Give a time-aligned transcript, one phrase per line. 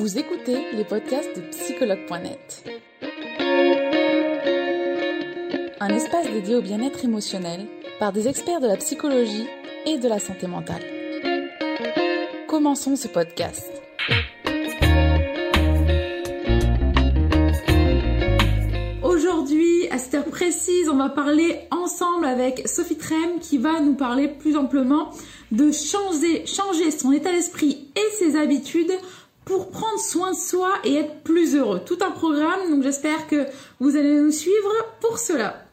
[0.00, 2.64] Vous écoutez les podcasts de psychologue.net.
[5.78, 7.66] Un espace dédié au bien-être émotionnel
[7.98, 9.46] par des experts de la psychologie
[9.84, 10.82] et de la santé mentale.
[12.48, 13.70] Commençons ce podcast.
[19.02, 23.96] Aujourd'hui, à cette heure précise, on va parler ensemble avec Sophie Trem qui va nous
[23.96, 25.10] parler plus amplement
[25.52, 28.92] de changer, changer son état d'esprit et ses habitudes
[29.50, 31.82] pour prendre soin de soi et être plus heureux.
[31.84, 33.48] Tout un programme, donc j'espère que
[33.80, 35.64] vous allez nous suivre pour cela.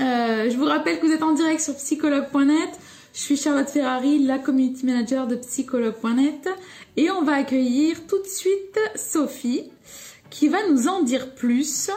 [0.00, 2.70] Euh, je vous rappelle que vous êtes en direct sur psychologue.net.
[3.12, 6.48] Je suis Charlotte Ferrari, la community manager de psychologue.net
[6.96, 9.70] et on va accueillir tout de suite Sophie
[10.30, 11.90] qui va nous en dire plus.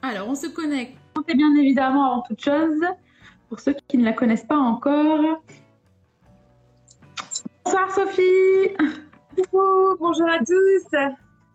[0.00, 0.96] Alors, on se connecte.
[1.26, 2.84] Bien évidemment, avant toute chose,
[3.48, 5.42] pour ceux qui ne la connaissent pas encore.
[7.64, 8.76] Bonsoir Sophie
[10.00, 10.98] bonjour à tous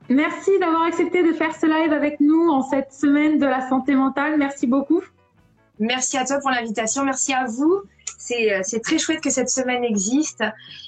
[0.09, 3.95] Merci d'avoir accepté de faire ce live avec nous en cette semaine de la santé
[3.95, 4.37] mentale.
[4.37, 5.01] Merci beaucoup.
[5.79, 7.05] Merci à toi pour l'invitation.
[7.05, 7.81] Merci à vous.
[8.17, 10.43] C'est, euh, très chouette que cette semaine existe.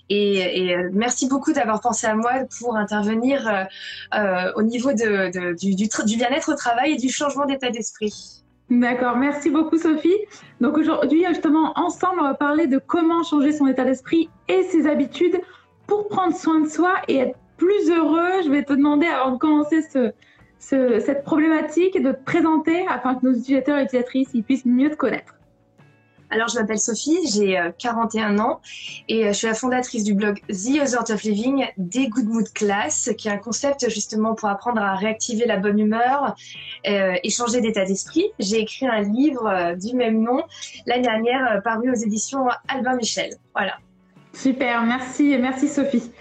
[0.10, 3.68] Et, euh, merci beaucoup d'avoir pensé à moi pour intervenir
[4.14, 8.44] euh, au niveau de, du, du bien-être au travail et du changement d'état d'esprit.
[8.70, 10.18] D'accord, merci beaucoup Sophie.
[10.60, 14.88] Donc aujourd'hui, justement, ensemble, on va parler de comment changer son état d'esprit et ses
[14.88, 15.40] habitudes
[15.88, 18.44] pour prendre soin de soi et être plus heureux.
[18.44, 20.12] Je vais te demander, avant de commencer ce,
[20.60, 25.36] cette problématique, de te présenter afin que nos utilisateurs et utilisatrices puissent mieux te connaître.
[26.32, 28.60] Alors, je m'appelle Sophie, j'ai 41 euh, ans
[29.08, 32.52] et euh, je suis la fondatrice du blog The Art of Living des Good Mood
[32.52, 36.36] Class, qui est un concept justement pour apprendre à réactiver la bonne humeur
[36.88, 38.26] euh, et changer d'état d'esprit.
[38.40, 40.44] J'ai écrit un livre du même nom
[40.88, 43.36] l'année dernière, paru aux éditions Albin Michel.
[43.54, 43.78] Voilà.
[44.36, 46.12] Super, merci, merci Sophie.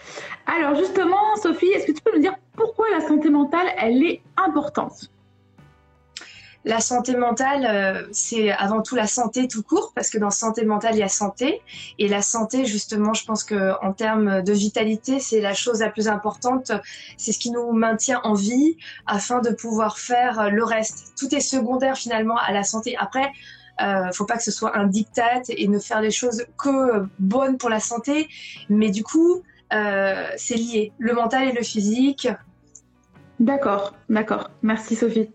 [0.46, 4.22] Alors justement, Sophie, est-ce que tu peux nous dire pourquoi la santé mentale, elle est
[4.36, 5.10] importante?
[6.64, 10.64] La santé mentale, euh, c'est avant tout la santé tout court, parce que dans santé
[10.64, 11.60] mentale, il y a santé.
[11.98, 15.90] Et la santé, justement, je pense que en termes de vitalité, c'est la chose la
[15.90, 16.72] plus importante.
[17.18, 21.12] C'est ce qui nous maintient en vie afin de pouvoir faire le reste.
[21.18, 22.96] Tout est secondaire finalement à la santé.
[22.96, 23.30] Après,
[23.80, 27.58] euh, faut pas que ce soit un diktat et ne faire les choses que bonnes
[27.58, 28.28] pour la santé.
[28.68, 29.42] Mais du coup,
[29.72, 32.28] euh, c'est lié, le mental et le physique.
[33.40, 34.50] D'accord, d'accord.
[34.62, 35.30] Merci Sophie.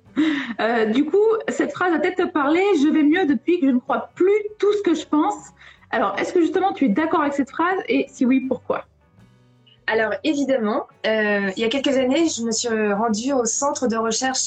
[0.60, 1.18] Euh, du coup,
[1.50, 4.32] cette phrase a peut-être te parler, je vais mieux depuis que je ne crois plus
[4.58, 5.36] tout ce que je pense.
[5.92, 7.80] Alors, est-ce que justement tu es d'accord avec cette phrase?
[7.88, 8.86] Et si oui, pourquoi?
[9.88, 13.98] Alors évidemment, euh, il y a quelques années, je me suis rendue au centre de
[13.98, 14.46] recherche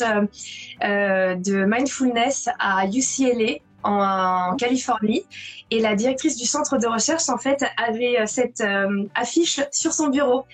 [0.81, 5.25] de mindfulness à UCLA en, Californie.
[5.71, 9.93] Et la directrice du centre de recherche en fait avait euh, cette euh, affiche sur
[9.93, 10.45] son bureau.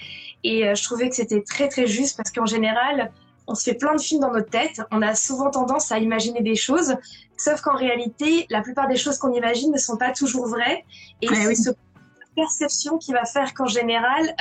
[0.44, 3.10] Et euh, je trouvais que c'était très très juste parce qu'en général
[3.50, 6.42] on se fait plein de films dans notre tête, on a souvent tendance à imaginer
[6.42, 6.94] des choses,
[7.38, 10.84] sauf qu'en réalité la plupart des choses qu'on imagine ne sont pas toujours vraies.
[11.22, 11.78] Et c'est cette
[12.36, 14.34] perception qui va faire qu'en général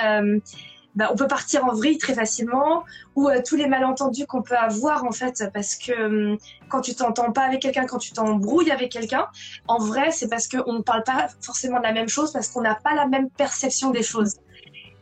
[0.98, 2.84] bah, on peut partir en vrille très facilement
[3.16, 6.38] ou euh, tous les malentendus qu'on peut avoir en fait parce que hum,
[6.70, 9.28] quand tu t'entends pas avec quelqu'un, quand tu t'embrouilles avec quelqu'un,
[9.68, 12.62] en vrai c'est parce qu'on ne parle pas forcément de la même chose parce qu'on
[12.62, 14.38] n'a pas la même perception des choses.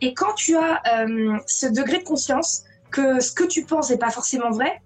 [0.01, 3.97] Et quand tu as hum, ce degré de conscience que ce que tu penses n'est
[3.97, 4.81] pas forcément vrai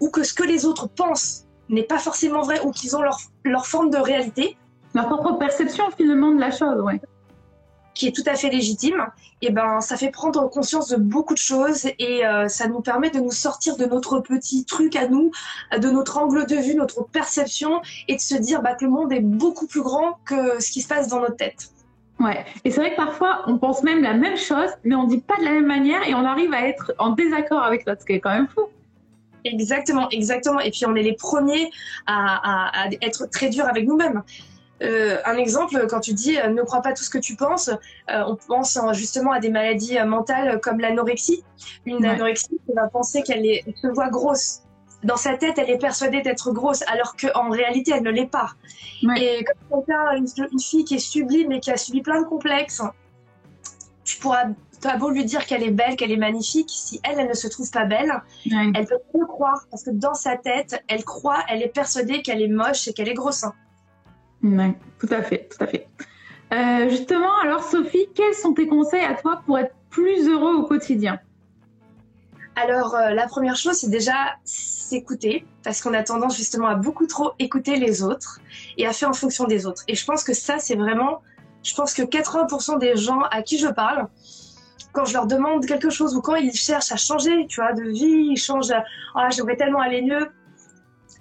[0.00, 3.20] ou que ce que les autres pensent n'est pas forcément vrai ou qu'ils ont leur,
[3.44, 4.56] leur forme de réalité.
[4.94, 7.00] Leur propre perception finalement de la chose, ouais
[7.98, 9.06] qui est tout à fait légitime,
[9.42, 13.10] et ben ça fait prendre conscience de beaucoup de choses et euh, ça nous permet
[13.10, 15.32] de nous sortir de notre petit truc à nous,
[15.76, 19.12] de notre angle de vue, notre perception et de se dire bah, que le monde
[19.12, 21.70] est beaucoup plus grand que ce qui se passe dans notre tête.
[22.20, 25.18] Ouais, et c'est vrai que parfois on pense même la même chose, mais on dit
[25.18, 28.06] pas de la même manière et on arrive à être en désaccord avec l'autre, ce
[28.06, 28.62] qui est quand même fou.
[29.44, 30.60] Exactement, exactement.
[30.60, 31.70] Et puis on est les premiers
[32.06, 34.22] à, à être très durs avec nous-mêmes.
[34.82, 37.68] Euh, un exemple, quand tu dis euh, ne crois pas tout ce que tu penses,
[37.68, 41.44] euh, on pense justement à des maladies mentales comme l'anorexie.
[41.86, 43.44] Une anorexie qui va penser qu'elle
[43.74, 44.60] se voit grosse.
[45.04, 48.50] Dans sa tête, elle est persuadée d'être grosse, alors qu'en réalité, elle ne l'est pas.
[49.16, 52.20] Et quand tu as une, une, fille qui est sublime et qui a subi plein
[52.20, 52.82] de complexes,
[54.04, 54.46] tu pourras
[54.84, 57.48] as beau lui dire qu'elle est belle, qu'elle est magnifique, si elle, elle ne se
[57.48, 58.12] trouve pas belle,
[58.46, 62.22] elle peut pas le croire parce que dans sa tête, elle croit, elle est persuadée
[62.22, 63.44] qu'elle est moche et qu'elle est grosse.
[64.42, 65.88] Oui, tout à fait, tout à fait.
[66.52, 70.64] Euh, justement, alors Sophie, quels sont tes conseils à toi pour être plus heureux au
[70.64, 71.18] quotidien?
[72.56, 77.06] Alors, euh, la première chose, c'est déjà s'écouter, parce qu'on a tendance justement à beaucoup
[77.06, 78.40] trop écouter les autres
[78.76, 79.82] et à faire en fonction des autres.
[79.86, 81.20] Et je pense que ça, c'est vraiment,
[81.62, 84.08] je pense que 80% des gens à qui je parle
[84.92, 87.82] quand je leur demande quelque chose ou quand ils cherchent à changer, tu vois, de
[87.82, 88.72] vie, ils changent,
[89.14, 90.28] ah, j'aimerais tellement aller mieux.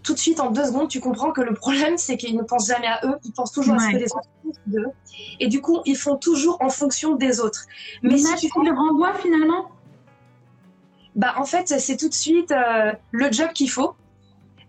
[0.07, 2.68] Tout de suite, en deux secondes, tu comprends que le problème, c'est qu'ils ne pensent
[2.68, 4.86] jamais à eux, ils pensent toujours à ce que les autres pensent d'eux.
[5.42, 7.65] Et du coup, ils font toujours en fonction des autres.
[8.04, 9.69] Mais, si tu le renvoies finalement?
[11.18, 13.95] Bah, en fait, c'est tout de suite euh, le job qu'il faut.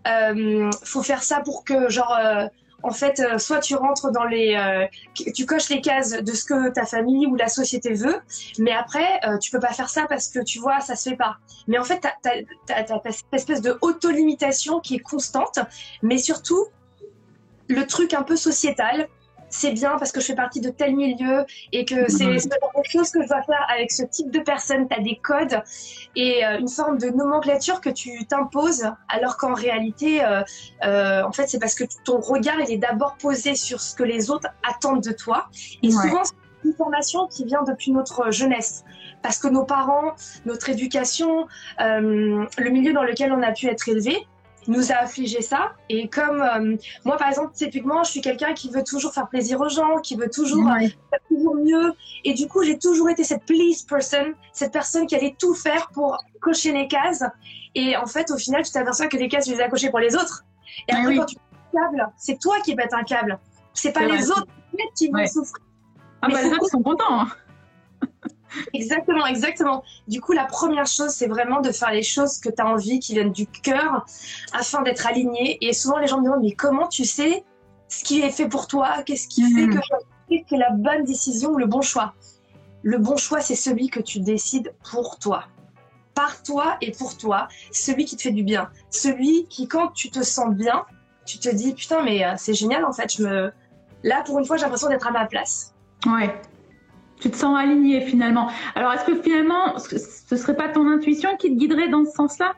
[0.09, 2.47] Euh, faut faire ça pour que, genre, euh,
[2.83, 4.87] en fait, euh, soit tu rentres dans les, euh,
[5.33, 8.19] tu coches les cases de ce que ta famille ou la société veut,
[8.57, 11.15] mais après, euh, tu peux pas faire ça parce que tu vois, ça se fait
[11.15, 11.37] pas.
[11.67, 15.59] Mais en fait, tu as, cette espèce de auto-limitation qui est constante,
[16.01, 16.67] mais surtout,
[17.67, 19.07] le truc un peu sociétal,
[19.49, 23.11] c'est bien parce que je fais partie de tel milieu et que c'est quelque chose
[23.11, 24.87] que je dois faire avec ce type de personne.
[24.87, 25.61] Tu as des codes
[26.15, 30.41] et euh, une forme de nomenclature que tu t'imposes, alors qu'en réalité, euh,
[30.85, 34.03] euh, en fait, c'est parce que ton regard il est d'abord posé sur ce que
[34.03, 35.49] les autres attendent de toi.
[35.83, 36.33] Et souvent, c'est
[36.65, 38.83] une formation qui vient depuis notre jeunesse.
[39.21, 40.13] Parce que nos parents,
[40.45, 41.47] notre éducation,
[41.77, 44.15] le milieu dans lequel on a pu être élevé,
[44.69, 45.73] nous a affligé ça.
[45.89, 46.75] Et comme euh,
[47.05, 50.15] moi, par exemple, typiquement, je suis quelqu'un qui veut toujours faire plaisir aux gens, qui
[50.15, 51.93] veut toujours faire toujours mieux.
[52.23, 55.89] Et du coup, j'ai toujours été cette please person, cette personne qui allait tout faire
[55.93, 57.23] pour cocher les cases.
[57.75, 59.99] Et en fait, au final, tu t'aperçois que les cases, tu les as cochées pour
[59.99, 60.43] les autres.
[60.87, 61.35] Et après, quand tu
[61.71, 63.39] câble, c'est toi qui pètes un câble.
[63.73, 64.47] C'est pas les autres
[64.95, 65.65] qui vont souffrir.
[66.21, 67.25] Ah bah, les autres sont contents.
[68.73, 69.83] Exactement, exactement.
[70.07, 72.99] Du coup, la première chose, c'est vraiment de faire les choses que tu as envie,
[72.99, 74.05] qui viennent du cœur,
[74.53, 75.57] afin d'être aligné.
[75.61, 77.43] Et souvent, les gens me demandent, mais comment tu sais
[77.87, 79.03] ce qui est fait pour toi?
[79.05, 79.79] Qu'est-ce qui fait mhm.
[79.79, 79.79] que
[80.49, 82.13] c'est la bonne décision, le bon choix?
[82.81, 85.45] Le bon choix, c'est celui que tu décides pour toi.
[86.15, 88.69] Par toi et pour toi, celui qui te fait du bien.
[88.89, 90.85] Celui qui, quand tu te sens bien,
[91.25, 93.51] tu te dis, putain, mais euh, c'est génial, en fait, je me...
[94.03, 95.73] Là, pour une fois, j'ai l'impression d'être à ma place.
[96.05, 96.33] Ouais,
[97.19, 98.49] tu te sens aligné finalement.
[98.75, 102.53] Alors, est-ce que finalement, ce serait pas ton intuition qui te guiderait dans ce sens-là?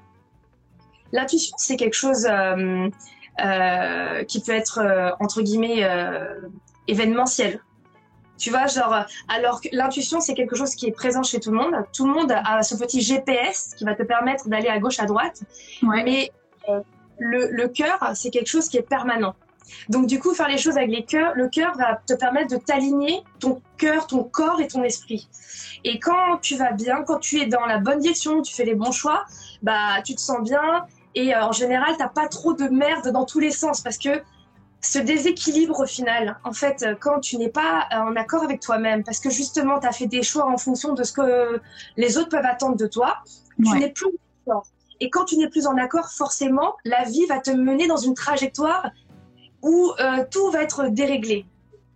[1.11, 2.87] L'intuition, c'est quelque chose euh,
[3.43, 5.87] euh, qui peut être, euh, entre guillemets,
[6.87, 7.59] événementiel.
[8.37, 11.57] Tu vois, genre, alors que l'intuition, c'est quelque chose qui est présent chez tout le
[11.57, 11.75] monde.
[11.93, 15.05] Tout le monde a ce petit GPS qui va te permettre d'aller à gauche, à
[15.05, 15.43] droite.
[15.83, 16.31] Mais
[17.19, 19.35] le, le cœur, c'est quelque chose qui est permanent.
[19.89, 22.57] Donc du coup, faire les choses avec les cœurs, le cœur va te permettre de
[22.57, 25.27] t'aligner ton cœur, ton corps et ton esprit.
[25.83, 28.75] Et quand tu vas bien, quand tu es dans la bonne direction, tu fais les
[28.75, 29.25] bons choix,
[29.61, 30.85] bah tu te sens bien
[31.15, 34.21] et euh, en général, t'as pas trop de merde dans tous les sens parce que
[34.81, 39.03] ce déséquilibre au final, en fait, quand tu n'es pas euh, en accord avec toi-même,
[39.03, 41.61] parce que justement, tu as fait des choix en fonction de ce que
[41.97, 43.17] les autres peuvent attendre de toi,
[43.57, 44.65] tu n'es plus en accord.
[45.01, 48.13] Et quand tu n'es plus en accord, forcément, la vie va te mener dans une
[48.13, 48.91] trajectoire
[49.61, 51.45] où euh, tout va être déréglé.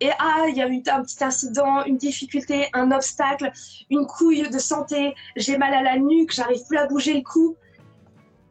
[0.02, 3.52] Et ah, il y a eu un petit incident, une difficulté, un obstacle,
[3.90, 7.56] une couille de santé, j'ai mal à la nuque, j'arrive plus à bouger le cou.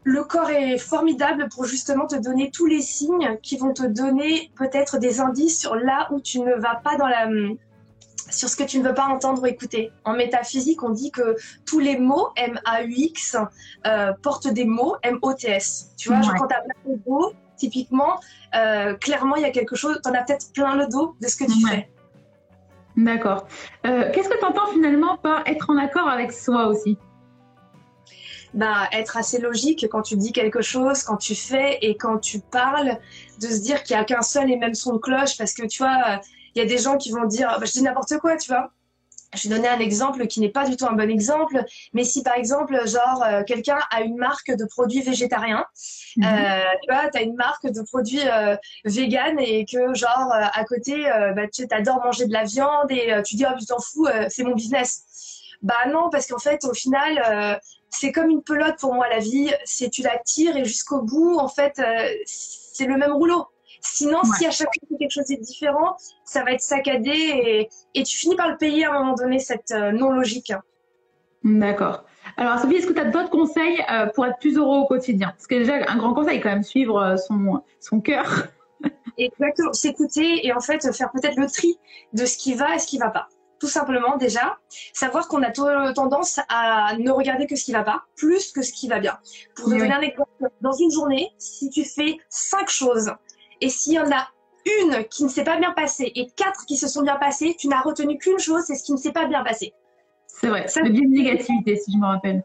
[0.05, 4.50] Le corps est formidable pour justement te donner tous les signes qui vont te donner
[4.56, 7.26] peut-être des indices sur là où tu ne vas pas dans la
[8.31, 9.93] sur ce que tu ne veux pas entendre ou écouter.
[10.05, 13.37] En métaphysique, on dit que tous les mots M-A-U-X
[13.87, 15.93] euh, portent des mots M-O-T-S.
[15.96, 18.20] Tu vois, quand tu as plein de mots, typiquement,
[18.54, 21.28] euh, clairement, il y a quelque chose, tu en as peut-être plein le dos de
[21.28, 21.90] ce que tu fais.
[22.96, 23.46] D'accord.
[23.86, 26.96] Euh, qu'est-ce que tu entends finalement par être en accord avec soi aussi?
[28.52, 32.38] Bah, être assez logique quand tu dis quelque chose, quand tu fais et quand tu
[32.38, 32.99] parles,
[33.40, 35.66] de se dire qu'il n'y a qu'un seul et même son de cloche, parce que
[35.66, 36.20] tu vois,
[36.54, 38.70] il y a des gens qui vont dire, bah, je dis n'importe quoi, tu vois.
[39.35, 41.62] Je vais donner un exemple qui n'est pas du tout un bon exemple,
[41.93, 45.67] mais si par exemple, genre, euh, quelqu'un a une marque de produits végétariens,
[46.17, 46.25] mhm.
[46.25, 50.47] euh, tu vois, tu as une marque de produits euh, vegan et que, genre, euh,
[50.53, 53.81] à côté, bah, tu adores manger de la viande et tu dis, oh, tu t'en
[53.81, 55.03] fous, c'est mon business.
[55.62, 57.59] Bah non, parce qu'en fait, au final,
[57.91, 59.50] c'est comme une pelote pour moi, la vie.
[59.64, 61.81] C'est tu la tires et jusqu'au bout, en fait,
[62.26, 63.47] c'est le même rouleau.
[63.85, 68.17] Sinon, si à chaque fois quelque chose est différent, ça va être saccadé et, tu
[68.17, 70.53] finis par le payer à un moment donné, cette euh, non-logique.
[71.45, 72.05] D'accord.
[72.37, 75.29] Alors, Sophie, est-ce que tu as d'autres conseils euh, pour être plus heureux au quotidien?
[75.29, 78.49] Parce que déjà, un grand conseil, quand même, suivre euh, son, son cœur.
[79.19, 81.79] Exactement, s'écouter et en fait faire peut-être le tri
[82.14, 83.29] de ce qui va et ce qui va pas.
[83.61, 84.59] Tout simplement, déjà,
[84.93, 88.73] savoir qu'on a tendance à ne regarder que ce qui va pas, plus que ce
[88.73, 89.17] qui va bien.
[89.55, 93.12] Pour donner un exemple, dans une journée, si tu fais cinq choses
[93.61, 94.28] et s'il y en a
[94.80, 97.68] une qui ne s'est pas bien passée et quatre qui se sont bien passées, tu
[97.68, 99.75] n'as retenu qu'une chose, c'est ce qui ne s'est pas bien passé.
[100.26, 102.42] C'est vrai, ça, le biais de négativité, si je me rappelle.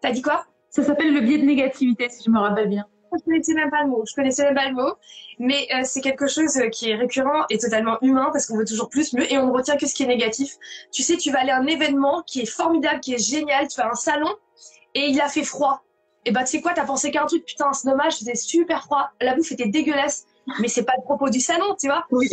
[0.00, 0.46] T'as dit quoi?
[0.70, 2.84] Ça s'appelle le biais de négativité, si je me rappelle bien.
[3.12, 4.04] je connaissais même pas le mot.
[4.08, 4.94] Je connaissais même pas le mot.
[5.38, 8.88] Mais euh, c'est quelque chose qui est récurrent et totalement humain parce qu'on veut toujours
[8.88, 10.56] plus, mieux et on ne retient que ce qui est négatif.
[10.92, 13.80] Tu sais, tu vas aller à un événement qui est formidable, qui est génial, tu
[13.80, 14.30] vas à un salon
[14.94, 15.82] et il a fait froid.
[16.24, 19.10] Et bah, tu sais quoi, t'as pensé qu'un truc, putain, c'est dommage, c'était super froid.
[19.20, 20.26] La bouffe était dégueulasse.
[20.60, 22.06] Mais c'est pas le propos du salon, tu vois.
[22.10, 22.28] Oui.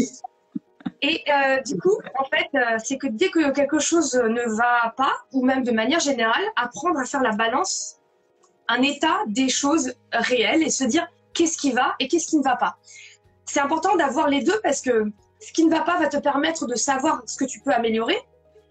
[1.02, 4.94] Et euh, du coup, en fait, euh, c'est que dès que quelque chose ne va
[4.96, 7.98] pas, ou même de manière générale, apprendre à faire la balance,
[8.68, 12.44] un état des choses réelles et se dire qu'est-ce qui va et qu'est-ce qui ne
[12.44, 12.78] va pas.
[13.46, 16.66] C'est important d'avoir les deux parce que ce qui ne va pas va te permettre
[16.66, 18.18] de savoir ce que tu peux améliorer,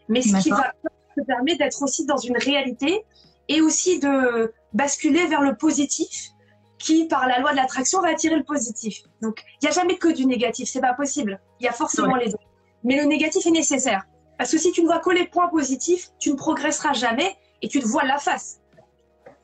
[0.09, 0.73] mais ce qui va
[1.17, 3.05] te permettre d'être aussi dans une réalité
[3.49, 6.31] et aussi de basculer vers le positif
[6.79, 9.03] qui, par la loi de l'attraction, va attirer le positif.
[9.23, 11.41] Donc, il n'y a jamais que du négatif, c'est pas possible.
[11.61, 12.37] Il y a forcément les deux.
[12.83, 14.03] Mais le négatif est nécessaire.
[14.37, 17.69] Parce que si tu ne vois que les points positifs, tu ne progresseras jamais et
[17.69, 18.61] tu te vois la face.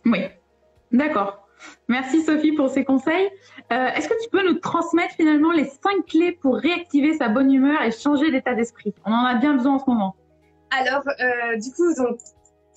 [0.04, 0.26] Oui,
[0.92, 1.46] d'accord.
[1.88, 3.30] Merci Sophie pour ces conseils.
[3.72, 7.52] Euh, Est-ce que tu peux nous transmettre finalement les cinq clés pour réactiver sa bonne
[7.52, 8.94] humeur et changer d'état d'esprit?
[9.04, 10.16] On en a bien besoin en ce moment.
[10.70, 12.18] Alors, euh, du coup, donc,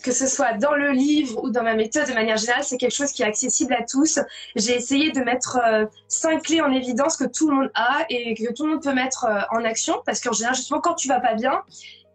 [0.04, 2.94] que ce soit dans le livre ou dans ma méthode de manière générale, c'est quelque
[2.94, 4.20] chose qui est accessible à tous.
[4.56, 8.36] J'ai essayé de mettre euh, cinq clés en évidence que tout le monde a et
[8.36, 11.08] que tout le monde peut mettre euh, en action parce qu'en général, justement, quand tu
[11.08, 11.62] vas pas bien,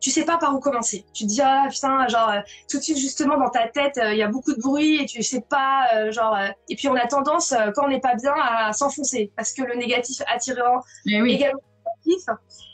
[0.00, 1.06] tu sais pas par où commencer.
[1.12, 2.40] Tu te dis ah putain genre euh,
[2.70, 5.24] tout de suite justement dans ta tête il y a beaucoup de bruit et tu
[5.24, 9.32] sais pas genre et puis on a tendance quand on n'est pas bien à s'enfoncer
[9.34, 11.32] parce que le négatif attirant oui.
[11.32, 11.58] également
[12.06, 12.28] le négatif.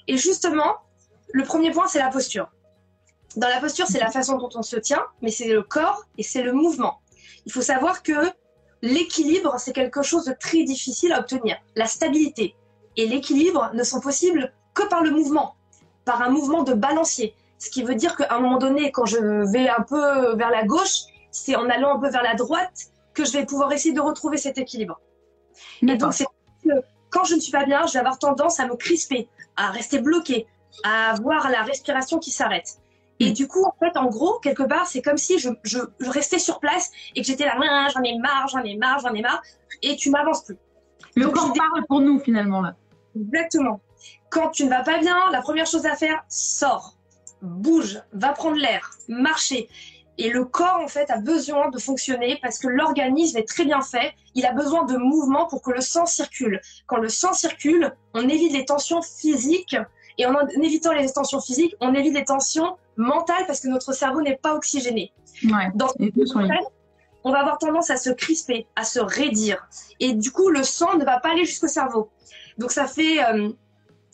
[0.06, 0.74] Et justement,
[1.32, 2.50] le premier point c'est la posture.
[3.36, 6.22] Dans la posture, c'est la façon dont on se tient, mais c'est le corps et
[6.22, 7.00] c'est le mouvement.
[7.46, 8.12] Il faut savoir que
[8.82, 11.56] l'équilibre, c'est quelque chose de très difficile à obtenir.
[11.74, 12.54] La stabilité
[12.96, 15.56] et l'équilibre ne sont possibles que par le mouvement,
[16.04, 17.34] par un mouvement de balancier.
[17.58, 20.64] Ce qui veut dire qu'à un moment donné, quand je vais un peu vers la
[20.64, 24.00] gauche, c'est en allant un peu vers la droite que je vais pouvoir essayer de
[24.00, 25.00] retrouver cet équilibre.
[25.82, 26.26] Et donc, c'est
[26.64, 26.70] que
[27.10, 30.00] quand je ne suis pas bien, je vais avoir tendance à me crisper, à rester
[30.00, 30.46] bloqué,
[30.82, 32.78] à avoir la respiration qui s'arrête.
[33.24, 36.10] Et du coup, en fait, en gros, quelque part, c'est comme si je, je, je,
[36.10, 37.54] restais sur place et que j'étais là,
[37.94, 39.42] j'en ai marre, j'en ai marre, j'en ai marre,
[39.82, 40.58] et tu m'avances plus.
[41.16, 42.74] Le corps parle pour nous, finalement, là.
[43.16, 43.80] Exactement.
[44.30, 46.96] Quand tu ne vas pas bien, la première chose à faire, sors,
[47.40, 49.68] bouge, va prendre l'air, marcher.
[50.16, 53.80] Et le corps, en fait, a besoin de fonctionner parce que l'organisme est très bien
[53.80, 54.14] fait.
[54.34, 56.60] Il a besoin de mouvement pour que le sang circule.
[56.86, 59.76] Quand le sang circule, on évite les tensions physiques.
[60.18, 64.22] Et en évitant les tensions physiques, on évite les tensions mentales parce que notre cerveau
[64.22, 65.12] n'est pas oxygéné.
[65.44, 65.88] Ouais, Dans
[67.26, 69.66] on va avoir tendance à se crisper, à se raidir.
[69.98, 72.10] Et du coup, le sang ne va pas aller jusqu'au cerveau.
[72.58, 73.48] Donc ça fait euh,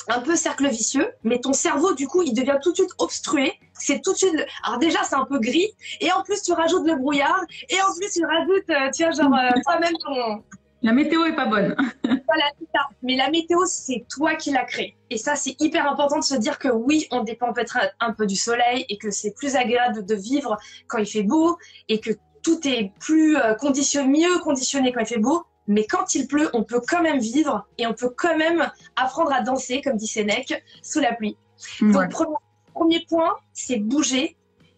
[0.09, 3.53] un peu cercle vicieux, mais ton cerveau, du coup, il devient tout de suite obstrué.
[3.75, 4.47] C'est tout de suite.
[4.63, 7.93] Alors déjà, c'est un peu gris, et en plus, tu rajoutes le brouillard, et en
[7.95, 10.43] plus, tu rajoutes, euh, tu vois, genre euh, toi-même ton.
[10.83, 11.77] La météo est pas bonne.
[12.05, 12.45] voilà.
[13.03, 14.97] Mais la météo, c'est toi qui l'as créée.
[15.11, 18.27] Et ça, c'est hyper important de se dire que oui, on dépend peut-être un peu
[18.27, 20.57] du soleil et que c'est plus agréable de vivre
[20.87, 21.59] quand il fait beau
[21.89, 22.11] et que
[22.43, 25.45] tout est plus conditionné, mieux conditionné quand il fait beau.
[25.67, 29.33] Mais quand il pleut, on peut quand même vivre et on peut quand même apprendre
[29.33, 31.37] à danser, comme dit Sénèque, sous la pluie.
[31.81, 32.37] Donc, premier,
[32.75, 34.37] premier point, c'est bouger,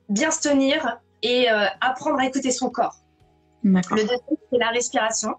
[0.09, 2.97] bien se tenir et euh, apprendre à écouter son corps.
[3.62, 4.18] Le deuxième,
[4.50, 5.35] c'est la respiration.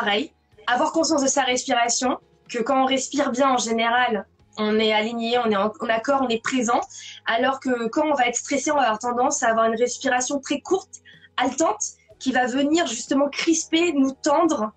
[0.00, 0.30] Pareil,
[0.66, 2.18] avoir conscience de sa respiration,
[2.50, 4.26] que quand on respire bien en général,
[4.58, 6.80] on est aligné, on est en, en accord, on est présent.
[7.24, 10.38] Alors que quand on va être stressé, on va avoir tendance à avoir une respiration
[10.38, 10.96] très courte,
[11.38, 11.82] haletante,
[12.18, 14.72] qui va venir justement crisper, nous tendre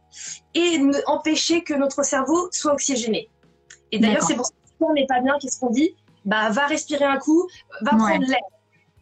[0.54, 3.30] et nous empêcher que notre cerveau soit oxygéné.
[3.92, 5.96] Et d'ailleurs, c'est pour ça que si on n'est pas bien, qu'est-ce qu'on dit?
[6.24, 7.46] Bah, va respirer un coup,
[7.82, 7.98] va Ouais.
[7.98, 8.40] prendre l'air.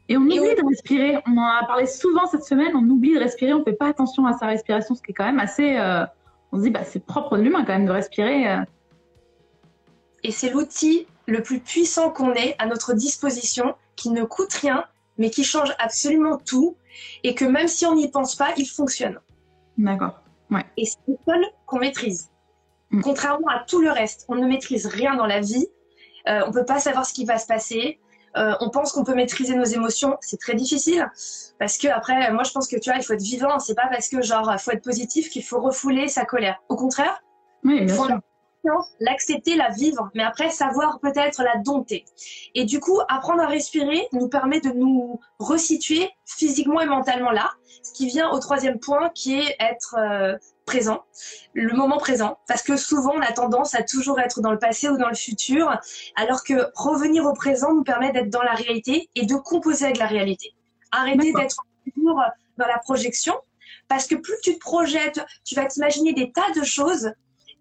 [0.09, 1.17] Et on oublie de respirer.
[1.27, 2.75] On en a parlé souvent cette semaine.
[2.75, 3.53] On oublie de respirer.
[3.53, 5.77] On fait pas attention à sa respiration, ce qui est quand même assez.
[5.77, 6.05] euh,
[6.51, 8.49] on se dit, bah, c'est propre de l'humain quand même de respirer.
[8.49, 8.61] euh.
[10.23, 14.85] Et c'est l'outil le plus puissant qu'on ait à notre disposition, qui ne coûte rien,
[15.17, 16.77] mais qui change absolument tout,
[17.23, 19.19] et que même si on n'y pense pas, il fonctionne.
[19.77, 20.21] D'accord.
[20.77, 22.31] Et c'est le seul qu'on maîtrise.
[22.91, 23.01] Mm.
[23.01, 25.67] Contrairement à tout le reste, on ne maîtrise rien dans la vie.
[26.29, 27.99] Euh, on peut pas savoir ce qui va se passer.
[28.35, 31.09] Euh, on pense qu'on peut maîtriser nos émotions, c'est très difficile
[31.59, 33.59] parce que après, moi je pense que tu vois, il faut être vivant.
[33.59, 36.61] C'est pas parce que genre faut être positif qu'il faut refouler sa colère.
[36.69, 37.21] Au contraire,
[37.63, 38.19] Oui, bien faut sûr.
[38.99, 42.05] l'accepter, la vivre, mais après savoir peut-être la dompter.
[42.53, 47.51] Et du coup, apprendre à respirer nous permet de nous resituer physiquement et mentalement là,
[47.81, 50.35] ce qui vient au troisième point qui est être euh,
[50.67, 51.03] présent,
[51.53, 54.89] le moment présent, parce que souvent on a tendance à toujours être dans le passé
[54.89, 55.79] ou dans le futur,
[56.15, 59.97] alors que revenir au présent nous permet d'être dans la réalité et de composer avec
[59.97, 60.53] la réalité.
[60.91, 61.57] Arrêter d'être
[61.93, 62.21] toujours
[62.57, 63.33] dans la projection,
[63.87, 67.11] Parce que plus tu te projettes, tu vas t'imaginer des tas de choses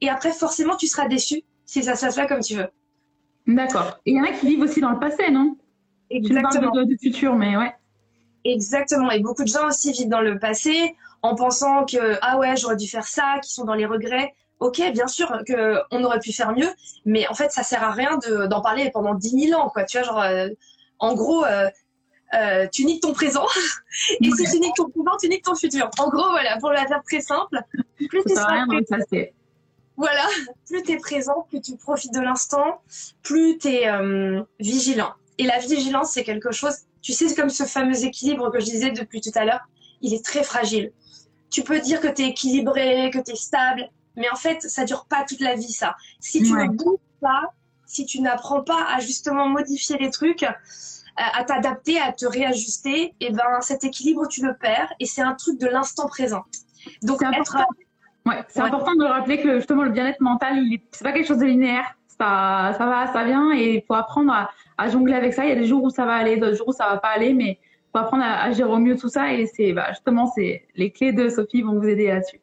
[0.00, 2.68] et après, forcément, tu seras déçu si ça se passe pas comme tu veux.
[3.46, 3.98] D'accord.
[4.04, 5.56] Et il y en a qui vivent aussi dans le passé, non?
[6.10, 6.72] Exactement.
[6.72, 7.72] Tu du futur, mais ouais.
[8.52, 9.10] Exactement.
[9.10, 12.76] Et beaucoup de gens aussi vivent dans le passé en pensant que ah ouais, j'aurais
[12.76, 14.34] dû faire ça, qui sont dans les regrets.
[14.58, 16.68] Ok, bien sûr qu'on aurait pu faire mieux,
[17.04, 19.84] mais en fait, ça sert à rien d'en parler pendant 10 000 ans, quoi.
[19.84, 20.48] Tu vois, genre, euh,
[20.98, 21.68] en gros, euh,
[22.34, 23.46] euh, tu niques ton présent,
[24.22, 25.90] et si tu niques ton présent, tu niques ton futur.
[25.98, 27.60] En gros, voilà, pour la faire très simple,
[28.08, 29.34] plus rien passé.
[29.98, 30.26] Voilà,
[30.66, 32.80] plus tu es présent, plus tu profites de l'instant,
[33.22, 33.90] plus tu es
[34.58, 35.12] vigilant.
[35.36, 36.76] Et la vigilance, c'est quelque chose,
[37.06, 39.60] tu sais, comme ce fameux équilibre que je disais depuis tout à l'heure,
[40.02, 40.90] il est très fragile.
[41.50, 44.84] Tu peux dire que tu es équilibré, que tu es stable, mais en fait, ça
[44.84, 45.94] dure pas toute la vie, ça.
[46.18, 47.44] Si tu ne bouges pas,
[47.86, 50.44] si tu n'apprends pas à justement modifier les trucs,
[51.14, 55.22] à t'adapter, à te réajuster, et eh ben cet équilibre, tu le perds, et c'est
[55.22, 56.42] un truc de l'instant présent.
[57.02, 57.56] Donc, être.
[58.26, 60.60] Ouais, c'est important de rappeler que justement le bien-être mental,
[60.90, 61.96] c'est pas quelque chose de linéaire.
[62.18, 65.44] Ça, va, ça vient, et il faut apprendre à, jongler avec ça.
[65.44, 67.08] Il y a des jours où ça va aller, d'autres jours où ça va pas
[67.08, 67.58] aller, mais
[67.92, 69.32] faut apprendre à, gérer au mieux tout ça.
[69.32, 72.40] Et c'est bah, justement, c'est les clés de Sophie vont vous aider là-dessus.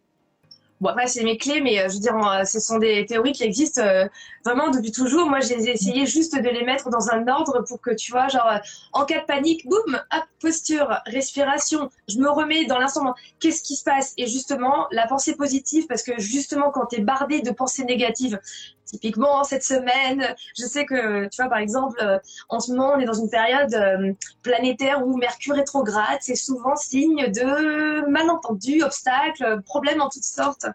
[0.84, 3.44] Bon, après, c'est mes clés, mais euh, je veux dire, ce sont des théories qui
[3.44, 4.06] existent euh,
[4.44, 5.30] vraiment depuis toujours.
[5.30, 8.50] Moi, j'ai essayé juste de les mettre dans un ordre pour que, tu vois, genre,
[8.52, 8.58] euh,
[8.92, 13.14] en cas de panique, boum, hop, posture, respiration, je me remets dans l'instant.
[13.40, 14.14] Qu'est-ce qui se passe?
[14.18, 18.38] Et justement, la pensée positive, parce que justement, quand tu es bardé de pensées négatives,
[18.86, 22.04] typiquement cette semaine, je sais que, tu vois, par exemple,
[22.50, 27.32] en ce moment, on est dans une période planétaire où Mercure rétrograde, c'est souvent signe
[27.32, 30.66] de malentendus, obstacles, problèmes en toutes sortes.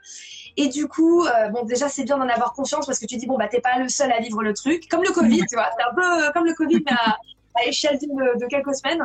[0.60, 3.26] Et du coup, euh, bon, déjà, c'est bien d'en avoir conscience parce que tu dis,
[3.26, 4.88] bon, bah, t'es pas le seul à vivre le truc.
[4.88, 5.70] Comme le Covid, tu vois.
[5.76, 7.16] C'est un peu euh, comme le Covid, mais à,
[7.64, 9.04] échelle de, quelques semaines.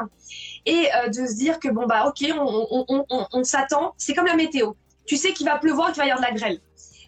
[0.65, 3.93] Et euh, de se dire que, bon, bah, ok, on, s'attend.
[3.99, 4.71] C'est comme la météo.
[5.05, 6.59] Tu sais qu'il va pleuvoir, qu'il va y avoir de la grêle.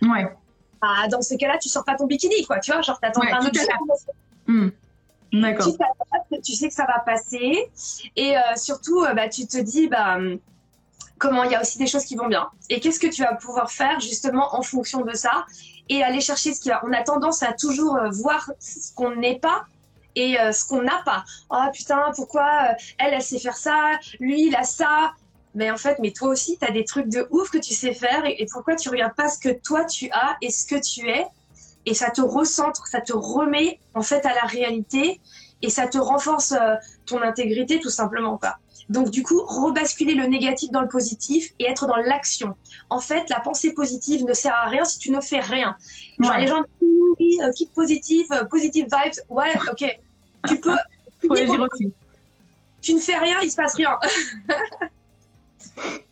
[0.04, 0.28] Ouais.
[0.82, 2.60] Bah, dans ces cas-là, tu sors pas ton bikini, quoi.
[2.60, 3.60] Tu vois, genre, t'attends un autre
[4.48, 4.70] hmm.
[5.34, 5.76] D'accord.
[6.32, 7.70] Tu, tu sais que ça va passer.
[8.16, 10.18] Et surtout, bah, tu te dis, bah,
[11.18, 12.50] comment il y a aussi des choses qui vont bien.
[12.70, 15.46] Et qu'est-ce que tu vas pouvoir faire justement en fonction de ça
[15.90, 16.82] et aller chercher ce qui va.
[16.86, 19.66] On a tendance à toujours euh, voir ce qu'on n'est pas
[20.16, 21.24] et euh, ce qu'on n'a pas.
[21.50, 25.14] Oh putain, pourquoi euh, elle, elle sait faire ça, lui, il a ça.
[25.56, 27.94] Mais en fait, mais toi aussi, tu as des trucs de ouf que tu sais
[27.94, 31.10] faire et, pourquoi tu regardes pas ce que toi tu as et ce que tu
[31.10, 31.26] es
[31.88, 35.22] et ça te recentre, ça te remet en fait à la réalité
[35.62, 36.54] et ça te renforce
[37.06, 38.58] ton intégrité tout simplement pas.
[38.90, 42.56] Donc du coup, rebasculer le négatif dans le positif et être dans l'action.
[42.90, 45.76] En fait, la pensée positive ne sert à rien si tu ne fais rien.
[46.20, 46.64] Genre les gens
[47.20, 49.26] disent euh, keep positive, euh, positive vibes.
[49.30, 50.00] Ouais, ok.
[50.48, 50.76] Tu peux.
[51.24, 51.94] aussi.
[52.82, 53.98] Tu ne fais rien, il se passe rien.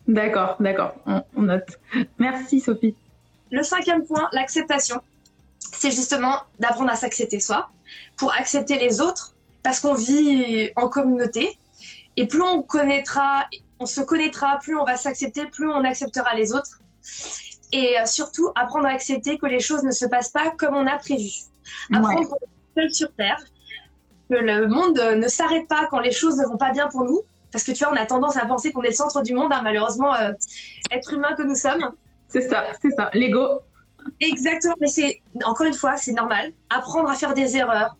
[0.08, 0.94] d'accord, d'accord.
[1.36, 1.78] On, note.
[2.18, 2.94] Merci Sophie.
[3.50, 5.00] Le cinquième point, l'acceptation.
[5.58, 7.70] C'est justement d'apprendre à s'accepter soi
[8.16, 11.58] pour accepter les autres parce qu'on vit en communauté
[12.16, 13.46] et plus on connaîtra,
[13.80, 16.80] on se connaîtra, plus on va s'accepter, plus on acceptera les autres.
[17.72, 20.86] Et euh, surtout, apprendre à accepter que les choses ne se passent pas comme on
[20.86, 21.30] a prévu.
[21.92, 23.42] Apprendre qu'on est seul sur Terre,
[24.30, 27.22] que le monde ne s'arrête pas quand les choses ne vont pas bien pour nous.
[27.54, 29.52] Parce que tu vois, on a tendance à penser qu'on est le centre du monde,
[29.52, 30.32] hein, malheureusement, euh,
[30.90, 31.88] être humain que nous sommes.
[32.26, 33.60] C'est ça, c'est ça, l'ego.
[34.20, 36.52] Exactement, mais c'est, encore une fois, c'est normal.
[36.68, 37.96] Apprendre à faire des erreurs.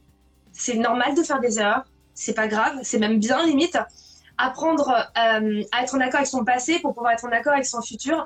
[0.51, 1.85] C'est normal de faire des erreurs.
[2.15, 3.79] C'est pas grave, c'est même bien limite
[4.37, 7.67] apprendre euh, à être en accord avec son passé pour pouvoir être en accord avec
[7.67, 8.25] son futur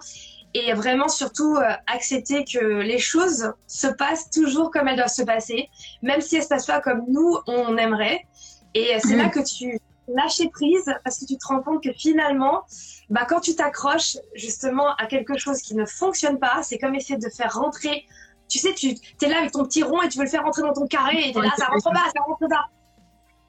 [0.54, 5.24] et vraiment surtout euh, accepter que les choses se passent toujours comme elles doivent se
[5.24, 5.68] passer,
[6.00, 8.24] même si elles se passent pas comme nous on aimerait.
[8.72, 9.78] Et c'est là que tu
[10.14, 12.62] lâches prise parce que tu te rends compte que finalement,
[13.10, 17.18] bah, quand tu t'accroches justement à quelque chose qui ne fonctionne pas, c'est comme essayer
[17.18, 18.06] de faire rentrer.
[18.48, 20.62] Tu sais, tu es là avec ton petit rond et tu veux le faire rentrer
[20.62, 22.68] dans ton carré et tu es là, ça rentre pas, ça rentre pas.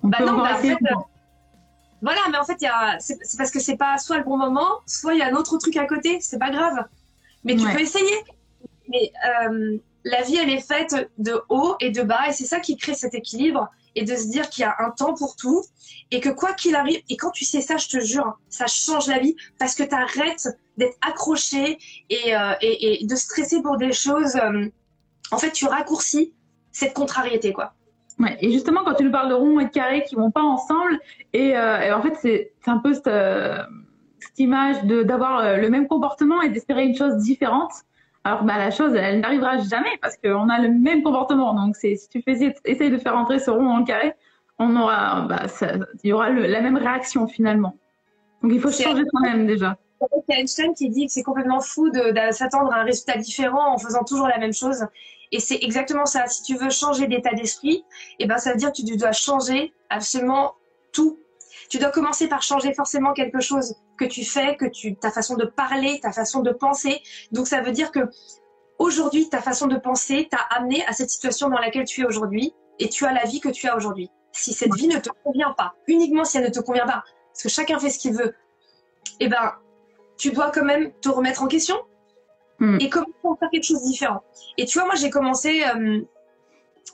[0.03, 0.77] Bah non, bah, en fait,
[2.01, 2.57] voilà, mais en fait,
[2.99, 5.57] c'est parce que c'est pas soit le bon moment, soit il y a un autre
[5.57, 6.85] truc à côté, c'est pas grave.
[7.43, 8.15] Mais tu peux essayer.
[8.87, 12.59] Mais euh, la vie, elle est faite de haut et de bas, et c'est ça
[12.59, 15.63] qui crée cet équilibre, et de se dire qu'il y a un temps pour tout,
[16.11, 19.07] et que quoi qu'il arrive, et quand tu sais ça, je te jure, ça change
[19.07, 20.47] la vie, parce que tu arrêtes
[20.77, 21.77] d'être accroché
[22.09, 24.35] et, euh, et, et, de stresser pour des choses.
[24.35, 24.67] Euh,
[25.31, 26.33] en fait, tu raccourcis
[26.71, 27.73] cette contrariété, quoi.
[28.19, 30.41] Ouais, et justement, quand tu nous parles de rond et de carré qui vont pas
[30.41, 30.99] ensemble,
[31.33, 33.61] et, euh, en fait, c'est un peu cette, euh,
[34.19, 37.71] cette image d'avoir le même comportement et d'espérer une chose différente.
[38.23, 41.53] Alors, bah, la chose, elle n'arrivera jamais parce qu'on a le même comportement.
[41.53, 44.13] Donc, si tu fais, essayer de faire entrer ce rond le carré,
[44.59, 45.45] on aura, bah,
[46.03, 47.77] il y aura la même réaction finalement.
[48.43, 49.77] Donc, il faut changer soi-même déjà.
[50.29, 54.03] Einstein qui dit que c'est complètement fou de, s'attendre à un résultat différent en faisant
[54.03, 54.85] toujours la même chose.
[55.31, 56.27] Et c'est exactement ça.
[56.27, 57.83] Si tu veux changer d'état d'esprit,
[58.19, 60.55] eh ben, ça veut dire que tu dois changer absolument
[60.91, 61.19] tout.
[61.69, 65.35] Tu dois commencer par changer forcément quelque chose que tu fais, que tu, ta façon
[65.35, 67.01] de parler, ta façon de penser.
[67.31, 67.99] Donc ça veut dire que
[68.79, 72.53] aujourd'hui, ta façon de penser t'a amené à cette situation dans laquelle tu es aujourd'hui
[72.79, 74.09] et tu as la vie que tu as aujourd'hui.
[74.31, 77.43] Si cette vie ne te convient pas, uniquement si elle ne te convient pas, parce
[77.43, 78.33] que chacun fait ce qu'il veut,
[79.19, 79.53] eh ben,
[80.17, 81.75] tu dois quand même te remettre en question
[82.59, 82.77] hmm.
[82.79, 84.23] et commencer à faire quelque chose de différent.
[84.57, 86.01] Et tu vois, moi, j'ai commencé euh,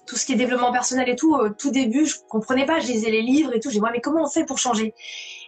[0.08, 2.88] tout ce qui est développement personnel et tout, au tout début, je comprenais pas, je
[2.88, 4.94] lisais les livres et tout, j'ai dit, mais comment on fait pour changer?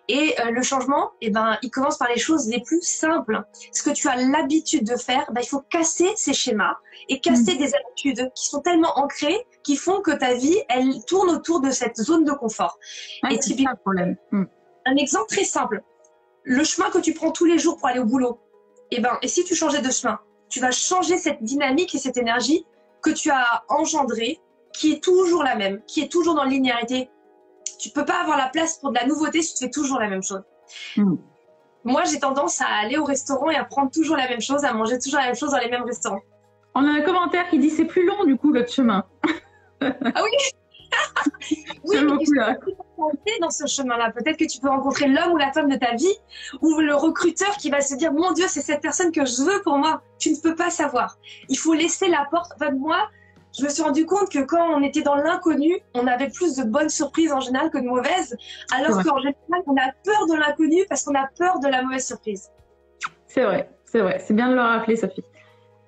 [0.09, 3.43] Et euh, le changement, eh ben, il commence par les choses les plus simples.
[3.73, 6.77] Ce que tu as l'habitude de faire, ben, il faut casser ces schémas
[7.09, 7.57] et casser hmm.
[7.57, 11.71] des habitudes qui sont tellement ancrées qui font que ta vie, elle tourne autour de
[11.71, 12.79] cette zone de confort.
[13.29, 14.15] et typiquement, un problème.
[14.31, 14.45] Hmm.
[14.85, 15.83] Un exemple très simple
[16.47, 18.39] le chemin que tu prends tous les jours pour aller au boulot,
[18.89, 20.17] et eh ben, et si tu changeais de chemin,
[20.49, 22.65] tu vas changer cette dynamique et cette énergie
[23.01, 24.39] que tu as engendrée,
[24.71, 27.09] qui est toujours la même, qui est toujours dans la linéarité.
[27.77, 30.07] Tu peux pas avoir la place pour de la nouveauté si tu fais toujours la
[30.07, 30.43] même chose.
[30.95, 31.15] Hmm.
[31.83, 34.73] Moi, j'ai tendance à aller au restaurant et à prendre toujours la même chose, à
[34.73, 36.21] manger toujours la même chose dans les mêmes restaurants.
[36.75, 39.03] On a un commentaire qui dit c'est plus long du coup le chemin.
[39.81, 40.31] ah oui?
[41.83, 41.97] Oui,
[43.25, 44.11] mais dans ce chemin-là.
[44.11, 46.13] Peut-être que tu peux rencontrer l'homme ou la femme de ta vie
[46.61, 49.61] ou le recruteur qui va se dire Mon Dieu, c'est cette personne que je veux
[49.61, 50.01] pour moi.
[50.19, 51.17] Tu ne peux pas savoir.
[51.49, 52.51] Il faut laisser la porte.
[52.55, 53.09] Enfin, moi,
[53.57, 56.63] je me suis rendu compte que quand on était dans l'inconnu, on avait plus de
[56.63, 58.37] bonnes surprises en général que de mauvaises.
[58.71, 62.05] Alors qu'en général, on a peur de l'inconnu parce qu'on a peur de la mauvaise
[62.05, 62.51] surprise.
[63.27, 64.19] C'est vrai, c'est vrai.
[64.19, 65.23] C'est bien de le rappeler, Sophie.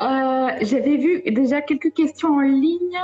[0.02, 3.00] Euh, j'avais vu déjà quelques questions en ligne.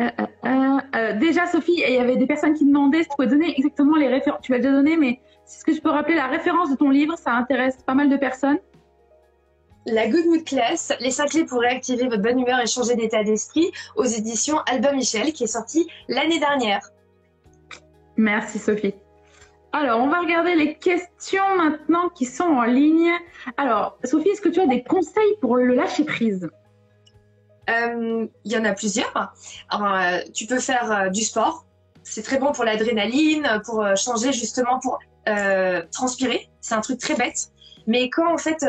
[0.00, 0.08] Euh,
[0.44, 3.96] euh, déjà, Sophie, il y avait des personnes qui demandaient si tu pouvais donner exactement
[3.96, 4.40] les références.
[4.42, 7.16] Tu l'as déjà donné, mais est-ce que je peux rappeler la référence de ton livre
[7.16, 8.58] Ça intéresse pas mal de personnes.
[9.90, 13.24] La Good Mood Class, les 5 clés pour réactiver votre bonne humeur et changer d'état
[13.24, 16.90] d'esprit aux éditions Albin Michel, qui est sorti l'année dernière.
[18.16, 18.94] Merci Sophie.
[19.72, 23.12] Alors, on va regarder les questions maintenant qui sont en ligne.
[23.56, 26.50] Alors, Sophie, est-ce que tu as des conseils pour le lâcher prise?
[27.70, 29.32] Euh, il y en a plusieurs.
[29.72, 31.64] Euh, tu peux faire euh, du sport.
[32.02, 34.98] C'est très bon pour l'adrénaline, pour changer justement, pour
[35.92, 36.48] transpirer.
[36.62, 37.50] C'est un truc très bête.
[37.88, 38.64] Mais quand en fait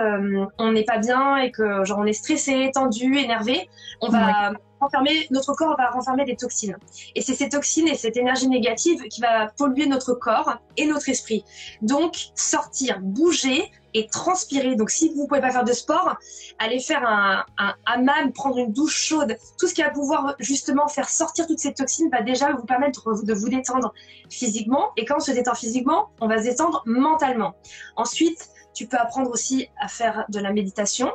[0.58, 3.69] on n'est pas bien et que genre on est stressé, tendu, énervé,
[4.01, 6.77] on va renfermer notre corps va renfermer des toxines.
[7.15, 11.10] Et c'est ces toxines et cette énergie négative qui va polluer notre corps et notre
[11.10, 11.43] esprit.
[11.82, 14.75] Donc sortir, bouger, et transpirer.
[14.75, 16.17] Donc, si vous ne pouvez pas faire de sport,
[16.60, 20.88] allez faire un, un hammam, prendre une douche chaude, tout ce qui va pouvoir justement
[20.88, 23.93] faire sortir toutes ces toxines va déjà vous permettre de vous détendre
[24.29, 24.91] physiquement.
[24.97, 27.55] Et quand on se détend physiquement, on va se détendre mentalement.
[27.95, 28.49] Ensuite,
[28.80, 31.12] tu peux apprendre aussi à faire de la méditation.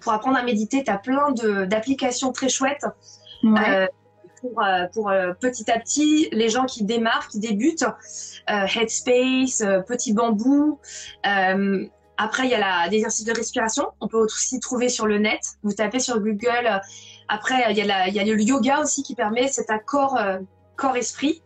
[0.00, 1.30] Pour apprendre à méditer, tu as plein
[1.66, 2.84] d'applications très chouettes.
[3.44, 3.86] Euh,
[4.40, 7.84] pour, euh, pour euh, petit à petit les gens qui démarrent, qui débutent.
[8.50, 10.80] Euh, Headspace, Petit Bambou.
[11.22, 13.86] après, il y a la, des exercices de respiration.
[14.00, 15.42] On peut aussi trouver sur le net.
[15.62, 16.80] Vous tapez sur Google.
[17.28, 20.18] Après, il y, a la, il y a le yoga aussi qui permet cet accord
[20.74, 21.40] corps-esprit.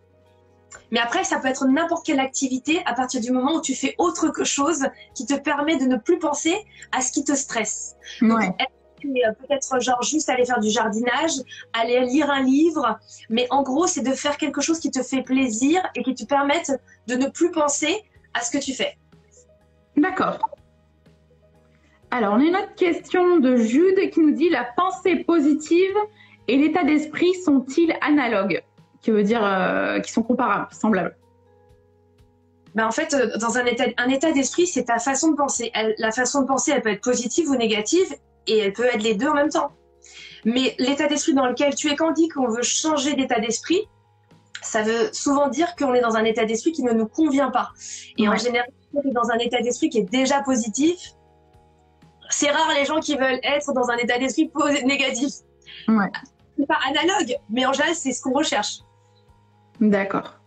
[0.91, 3.95] Mais après, ça peut être n'importe quelle activité à partir du moment où tu fais
[3.99, 6.55] autre chose qui te permet de ne plus penser
[6.93, 7.97] à ce qui te stresse.
[8.23, 8.55] Ouais.
[9.05, 11.33] Euh, peut-être genre juste aller faire du jardinage,
[11.73, 12.99] aller lire un livre,
[13.31, 16.25] mais en gros c'est de faire quelque chose qui te fait plaisir et qui te
[16.25, 16.73] permette
[17.07, 18.03] de ne plus penser
[18.35, 18.99] à ce que tu fais.
[19.97, 20.39] D'accord.
[22.11, 25.95] Alors on a une autre question de Jude qui nous dit la pensée positive
[26.49, 28.63] et l'état d'esprit sont-ils analogues?
[29.03, 31.17] Qui veut dire euh, qu'ils sont comparables, semblables.
[32.75, 35.73] Ben en fait, euh, dans un état, un état d'esprit, c'est ta façon de penser.
[35.99, 38.15] la façon de penser, elle peut être positive ou négative,
[38.47, 39.73] et elle peut être les deux en même temps.
[40.45, 43.89] Mais l'état d'esprit dans lequel tu es, quand on dit qu'on veut changer d'état d'esprit,
[44.63, 47.71] ça veut souvent dire qu'on est dans un état d'esprit qui ne nous convient pas.
[48.17, 50.99] Et en général, dans un état d'esprit qui est déjà positif.
[52.31, 54.51] C'est rare les gens qui veulent être dans un état d'esprit
[54.85, 55.33] négatif.
[55.89, 56.11] Ouais.
[56.59, 58.81] C'est pas analogue, mais en général, c'est ce qu'on recherche.
[59.81, 60.39] D'accord.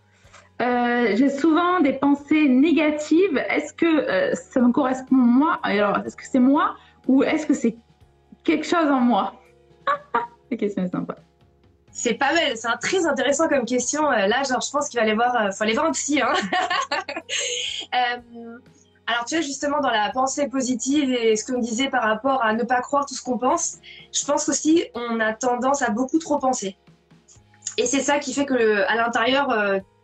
[0.61, 3.37] Euh, j'ai souvent des pensées négatives.
[3.49, 5.59] Est-ce que euh, ça me correspond moi?
[5.63, 6.75] Alors, est-ce que c'est moi
[7.07, 7.75] ou est-ce que c'est
[8.43, 9.33] quelque chose en moi?
[10.51, 11.15] La question est sympa.
[11.93, 14.09] C'est pas mal, c'est très intéressant comme question.
[14.11, 16.21] Euh, là, genre, je pense qu'il va aller voir, faut aller voir un psy.
[16.21, 16.33] Hein.
[19.07, 22.53] Alors, tu vois, justement, dans la pensée positive et ce qu'on disait par rapport à
[22.53, 23.77] ne pas croire tout ce qu'on pense,
[24.13, 26.77] je pense aussi on a tendance à beaucoup trop penser.
[27.77, 29.53] Et c'est ça qui fait que à l'intérieur,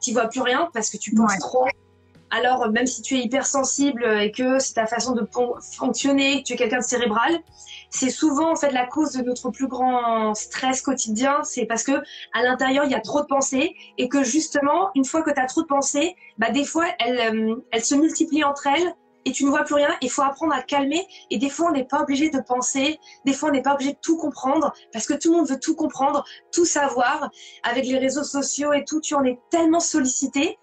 [0.02, 1.66] tu vois plus rien parce que tu penses trop.
[2.30, 5.28] alors même si tu es hypersensible et que c'est ta façon de
[5.78, 7.40] fonctionner, que tu es quelqu'un de cérébral,
[7.90, 11.94] c'est souvent en fait la cause de notre plus grand stress quotidien, c'est parce que
[12.34, 15.40] à l'intérieur il y a trop de pensées et que justement une fois que tu
[15.40, 18.94] as trop de pensées, bah des fois elles, euh, elles se multiplient entre elles
[19.28, 19.90] et tu ne vois plus rien.
[20.02, 21.06] Il faut apprendre à calmer.
[21.30, 22.98] Et des fois, on n'est pas obligé de penser.
[23.26, 25.60] Des fois, on n'est pas obligé de tout comprendre parce que tout le monde veut
[25.60, 27.30] tout comprendre, tout savoir.
[27.64, 30.58] Avec les réseaux sociaux et tout, tu en es tellement sollicité.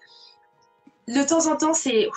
[1.07, 2.09] De temps en temps, c'est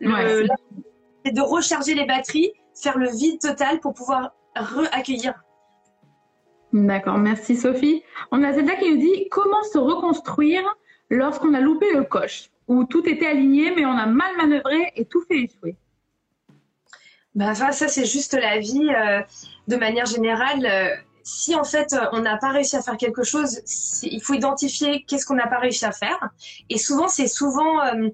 [0.00, 5.34] de recharger les batteries, faire le vide total pour pouvoir re-accueillir.
[6.72, 8.04] D'accord, merci Sophie.
[8.30, 10.62] On a Zelda qui nous dit comment se reconstruire
[11.10, 12.51] lorsqu'on a loupé le coche?
[12.72, 15.76] Où tout était aligné, mais on a mal manœuvré et tout fait échouer
[17.34, 18.90] bah, ça, c'est juste la vie.
[18.94, 19.22] Euh,
[19.66, 23.62] de manière générale, euh, si en fait on n'a pas réussi à faire quelque chose,
[24.02, 26.28] il faut identifier qu'est-ce qu'on n'a pas réussi à faire.
[26.68, 28.08] Et souvent, c'est souvent euh,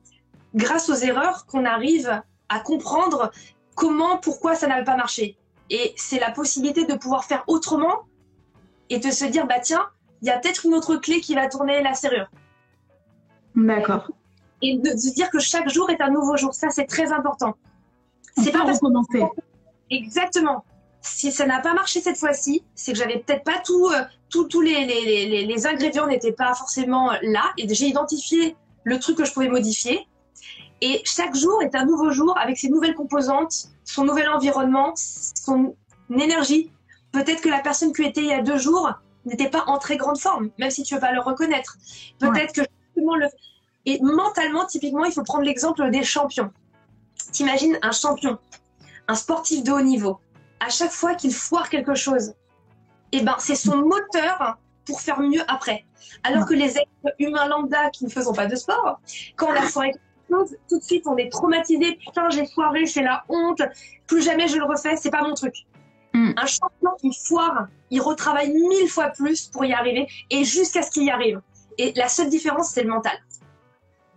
[0.54, 3.32] grâce aux erreurs qu'on arrive à comprendre
[3.74, 5.36] comment, pourquoi ça n'avait pas marché.
[5.68, 8.06] Et c'est la possibilité de pouvoir faire autrement
[8.88, 9.88] et de se dire, bah tiens,
[10.22, 12.30] il y a peut-être une autre clé qui va tourner la serrure.
[13.56, 14.10] D'accord
[14.62, 16.54] et de, se dire que chaque jour est un nouveau jour.
[16.54, 17.54] Ça, c'est très important.
[18.42, 19.22] C'est pas recommencer.
[19.90, 20.64] Exactement.
[21.00, 24.60] Si ça n'a pas marché cette fois-ci, c'est que j'avais peut-être pas tout, euh, tous
[24.60, 27.44] les, les, les, ingrédients n'étaient pas forcément là.
[27.56, 30.06] Et j'ai identifié le truc que je pouvais modifier.
[30.80, 35.74] Et chaque jour est un nouveau jour avec ses nouvelles composantes, son nouvel environnement, son
[36.10, 36.70] énergie.
[37.12, 38.92] Peut-être que la personne qui était il y a deux jours
[39.24, 41.76] n'était pas en très grande forme, même si tu veux pas le reconnaître.
[42.18, 42.62] Peut-être que
[42.94, 43.26] justement le,
[43.88, 46.50] et mentalement, typiquement, il faut prendre l'exemple des champions.
[47.32, 48.36] T'imagines un champion,
[49.08, 50.20] un sportif de haut niveau.
[50.60, 52.34] À chaque fois qu'il foire quelque chose,
[53.12, 55.86] eh ben, c'est son moteur pour faire mieux après.
[56.22, 59.00] Alors que les êtres humains lambda qui ne faisons pas de sport,
[59.36, 61.96] quand on a foiré quelque chose, tout de suite on est traumatisé.
[61.96, 63.62] Putain, j'ai foiré, c'est la honte.
[64.06, 65.54] Plus jamais je le refais, c'est pas mon truc.
[66.12, 66.32] Hmm.
[66.36, 70.90] Un champion qui foire, il retravaille mille fois plus pour y arriver et jusqu'à ce
[70.90, 71.40] qu'il y arrive.
[71.78, 73.16] Et la seule différence, c'est le mental.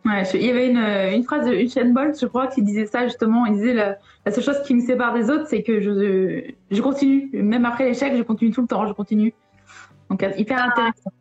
[0.03, 3.05] Ouais, il y avait une, une phrase de Usain Bolt, je crois, qui disait ça
[3.05, 3.45] justement.
[3.45, 6.81] Il disait la, la seule chose qui me sépare des autres, c'est que je, je
[6.81, 7.29] continue.
[7.33, 9.33] Même après l'échec, je continue tout le temps, je continue.
[10.09, 10.69] Donc, hyper ah.
[10.69, 11.11] intéressant.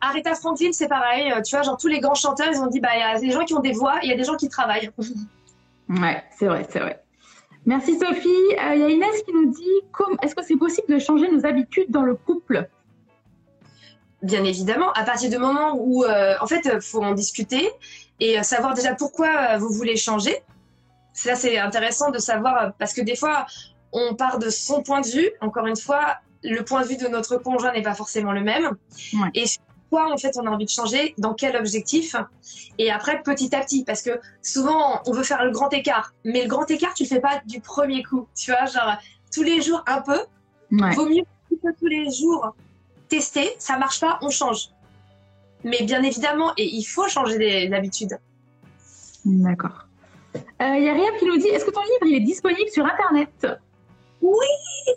[0.00, 1.32] Aretha Franklin, c'est pareil.
[1.44, 3.30] Tu vois, genre tous les grands chanteurs, ils ont dit, bah, il y a des
[3.30, 4.90] gens qui ont des voix il y a des gens qui travaillent.
[5.88, 7.02] ouais, c'est vrai, c'est vrai.
[7.66, 8.28] Merci Sophie.
[8.28, 9.80] Euh, il y a Inès qui nous dit,
[10.22, 12.68] est-ce que c'est possible de changer nos habitudes dans le couple?
[14.22, 17.70] Bien évidemment, à partir du moment où, euh, en fait, il faut en discuter
[18.20, 20.36] et euh, savoir déjà pourquoi euh, vous voulez changer.
[21.12, 23.46] Ça, c'est intéressant de savoir euh, parce que des fois,
[23.92, 25.30] on part de son point de vue.
[25.40, 28.76] Encore une fois, le point de vue de notre conjoint n'est pas forcément le même.
[29.34, 29.44] Et
[29.90, 32.14] quoi, en fait, on a envie de changer, dans quel objectif.
[32.78, 36.14] Et après, petit à petit, parce que souvent, on veut faire le grand écart.
[36.24, 38.28] Mais le grand écart, tu le fais pas du premier coup.
[38.36, 38.96] Tu vois, genre,
[39.32, 40.20] tous les jours, un peu.
[40.70, 41.24] Vaut mieux
[41.78, 42.54] tous les jours
[43.08, 43.50] tester.
[43.58, 44.70] Ça marche pas, on change.
[45.64, 48.18] Mais bien évidemment, et il faut changer d'habitude.
[49.24, 49.86] D'accord.
[50.34, 52.70] Il euh, y a rien qui nous dit, est-ce que ton livre il est disponible
[52.70, 53.46] sur Internet?
[54.22, 54.46] Oui,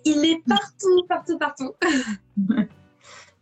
[0.06, 1.74] il est partout, partout, partout.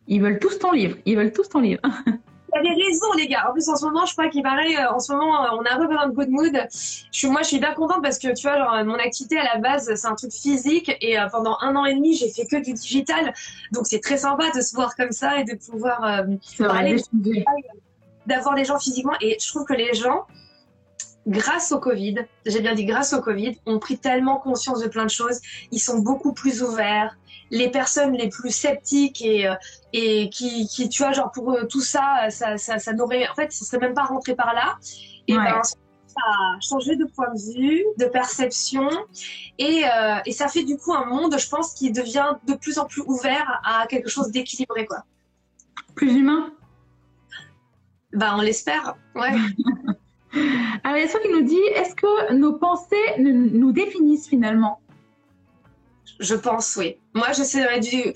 [0.08, 0.98] Ils veulent tous ton livre.
[1.06, 1.82] Ils veulent tous ton livre.
[2.52, 3.50] Vous avez raison, les gars.
[3.50, 5.64] En plus, en ce moment, je crois qu'il paraît, euh, en ce moment, euh, on
[5.64, 6.54] a un peu besoin de good mood.
[6.72, 9.56] Je suis, moi, je suis bien contente parce que, tu vois, genre, mon activité à
[9.56, 12.46] la base, c'est un truc physique et euh, pendant un an et demi, j'ai fait
[12.46, 13.34] que du digital.
[13.72, 16.26] Donc, c'est très sympa de se voir comme ça et de pouvoir
[16.58, 16.98] parler,
[18.26, 19.14] d'avoir les gens physiquement.
[19.22, 20.26] Et je trouve que les gens,
[21.28, 25.06] grâce au Covid, j'ai bien dit grâce au Covid, ont pris tellement conscience de plein
[25.06, 25.40] de choses.
[25.72, 27.16] Ils sont beaucoup plus ouverts
[27.52, 29.56] les personnes les plus sceptiques et, euh,
[29.94, 33.52] et qui, qui, tu vois, genre pour tout ça, ça, ça, ça n'aurait, en fait,
[33.52, 34.78] ça serait même pas rentré par là.
[35.28, 38.90] Et ben, ça a changé de point de vue, de perception,
[39.58, 42.80] et, euh, et ça fait du coup un monde, je pense, qui devient de plus
[42.80, 45.04] en plus ouvert à quelque chose d'équilibré, quoi.
[45.96, 46.54] Plus humain?
[48.14, 49.32] Bah, on l'espère, ouais.
[50.84, 54.80] Alors, il y a qui nous dit, est-ce que nos pensées nous définissent finalement?
[56.22, 56.98] Je pense, oui.
[57.14, 58.14] Moi, je sais du.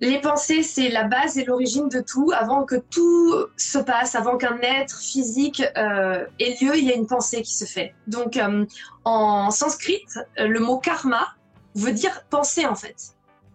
[0.00, 2.32] Les pensées, c'est la base et l'origine de tout.
[2.34, 6.94] Avant que tout se passe, avant qu'un être physique euh, ait lieu, il y a
[6.94, 7.94] une pensée qui se fait.
[8.06, 8.66] Donc, euh,
[9.04, 10.04] en sanskrit,
[10.38, 11.34] euh, le mot karma
[11.74, 12.96] veut dire penser, en fait.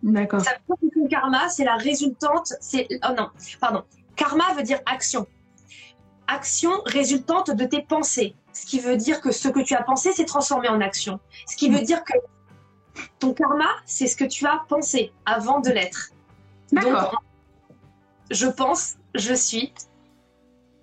[0.01, 0.41] D'accord.
[0.41, 2.53] Ça veut dire que karma, c'est la résultante.
[2.61, 3.83] C'est oh non, pardon.
[4.15, 5.27] Karma veut dire action.
[6.27, 8.35] Action résultante de tes pensées.
[8.53, 11.19] Ce qui veut dire que ce que tu as pensé s'est transformé en action.
[11.47, 12.13] Ce qui veut dire que
[13.19, 16.11] ton karma, c'est ce que tu as pensé avant de l'être.
[16.71, 17.23] D'accord.
[18.31, 19.73] Je pense, je suis.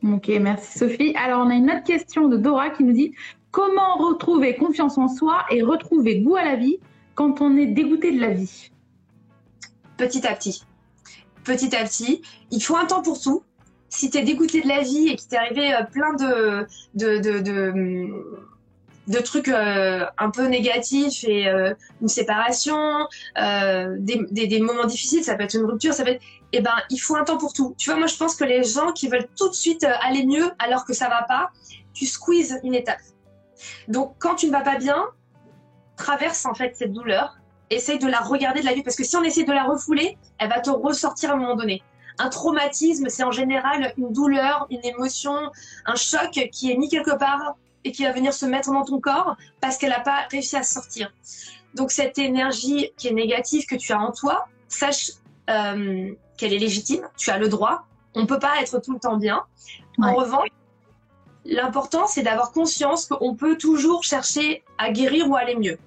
[0.02, 1.14] Ok, merci Sophie.
[1.16, 3.14] Alors, on a une autre question de Dora qui nous dit
[3.50, 6.78] Comment retrouver confiance en soi et retrouver goût à la vie
[7.14, 8.70] quand on est dégoûté de la vie?
[9.96, 10.62] Petit à petit.
[11.44, 12.22] Petit à petit.
[12.50, 13.42] Il faut un temps pour tout.
[13.88, 17.18] Si tu es dégoûté de la vie et qu'il t'est arrivé euh, plein de, de,
[17.18, 18.16] de, de,
[19.20, 25.36] trucs euh, un peu négatifs et euh, une séparation, des, des, des, moments difficiles, ça
[25.36, 27.74] peut être une rupture, ça peut être eh ben, il faut un temps pour tout.
[27.76, 30.24] Tu vois, moi, je pense que les gens qui veulent tout de suite euh, aller
[30.24, 31.50] mieux alors que ça va pas,
[31.92, 33.00] tu squeezes une étape.
[33.88, 35.04] Donc, quand tu ne vas pas bien,
[35.96, 37.36] traverse en fait cette douleur,
[37.70, 40.18] essaye de la regarder de la vue, parce que si on essaie de la refouler,
[40.38, 41.82] elle va te ressortir à un moment donné.
[42.18, 45.36] Un traumatisme, c'est en général une douleur, une émotion,
[45.84, 49.00] un choc qui est mis quelque part et qui va venir se mettre dans ton
[49.00, 51.12] corps parce qu'elle n'a pas réussi à sortir.
[51.74, 55.12] Donc cette énergie qui est négative que tu as en toi, sache
[55.48, 57.86] euh, qu'elle est légitime, tu as le droit.
[58.14, 59.44] On ne peut pas être tout le temps bien.
[60.02, 60.48] En revanche,
[61.44, 65.78] l'important, c'est d'avoir conscience qu'on peut toujours chercher à guérir ou à aller mieux.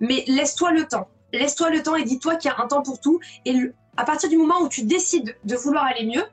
[0.00, 1.08] Mais laisse-toi le temps.
[1.32, 3.20] Laisse-toi le temps et dis-toi qu'il y a un temps pour tout.
[3.46, 3.54] Et
[3.96, 6.24] à partir du moment où tu décides de vouloir aller mieux,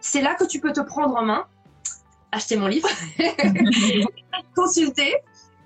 [0.00, 1.46] c'est là que tu peux te prendre en main,
[2.34, 2.88] acheter mon livre,
[4.56, 5.14] consulter,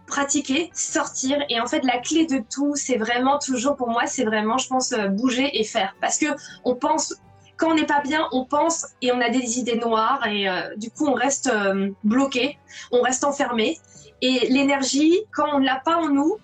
[0.07, 1.39] pratiquer, sortir.
[1.49, 4.69] Et en fait, la clé de tout, c'est vraiment toujours pour moi, c'est vraiment, je
[4.69, 5.97] pense, euh, bouger et faire.
[6.01, 6.27] Parce que
[6.65, 7.15] on pense
[7.57, 10.77] quand on n'est pas bien, on pense et on a des idées noires et euh,
[10.77, 12.57] du coup on reste euh, bloqué,
[12.93, 13.79] on reste enfermé.
[14.23, 16.37] Et l'énergie, quand on ne l'a pas en nous,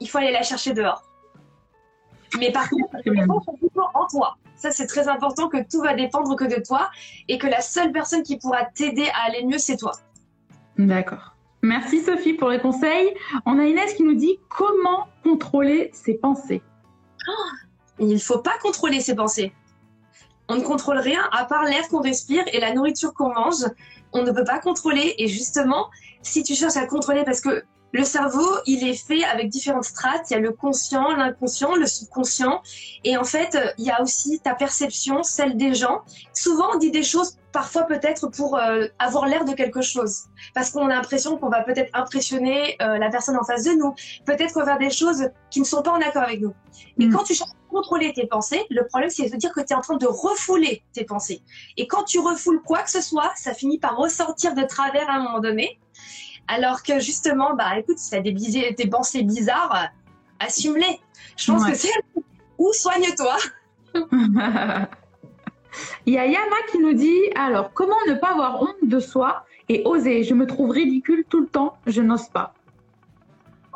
[0.00, 1.02] il faut aller la chercher dehors.
[2.38, 2.90] Mais par contre,
[3.44, 4.36] sont toujours en toi.
[4.64, 6.88] Ça, c'est très important que tout va dépendre que de toi
[7.28, 9.92] et que la seule personne qui pourra t'aider à aller mieux, c'est toi.
[10.78, 11.36] D'accord.
[11.60, 13.14] Merci Sophie pour les conseils.
[13.44, 16.62] On a Inès qui nous dit comment contrôler ses pensées.
[17.28, 17.50] Oh,
[17.98, 19.52] il ne faut pas contrôler ses pensées.
[20.48, 23.66] On ne contrôle rien à part l'air qu'on respire et la nourriture qu'on mange.
[24.14, 25.14] On ne peut pas contrôler.
[25.18, 25.90] Et justement,
[26.22, 30.28] si tu cherches à contrôler, parce que le cerveau, il est fait avec différentes strates.
[30.28, 32.60] Il y a le conscient, l'inconscient, le subconscient.
[33.04, 36.02] Et en fait, il y a aussi ta perception, celle des gens.
[36.32, 40.24] Souvent, on dit des choses parfois peut-être pour euh, avoir l'air de quelque chose.
[40.56, 43.94] Parce qu'on a l'impression qu'on va peut-être impressionner euh, la personne en face de nous.
[44.26, 46.52] Peut-être qu'on va faire des choses qui ne sont pas en accord avec nous.
[46.98, 47.12] Mais mm.
[47.12, 49.74] quand tu cherches à contrôler tes pensées, le problème c'est de dire que tu es
[49.76, 51.42] en train de refouler tes pensées.
[51.76, 55.14] Et quand tu refoules quoi que ce soit, ça finit par ressortir de travers à
[55.14, 55.78] un moment donné.
[56.48, 59.88] Alors que justement, bah écoute, si tu as des, des pensées bizarres,
[60.40, 61.00] assume-les.
[61.36, 61.90] Je pense que c'est
[62.58, 63.36] ou soigne-toi.
[66.06, 69.44] Il y a Yana qui nous dit alors comment ne pas avoir honte de soi
[69.68, 70.22] et oser?
[70.22, 72.54] Je me trouve ridicule tout le temps, je n'ose pas.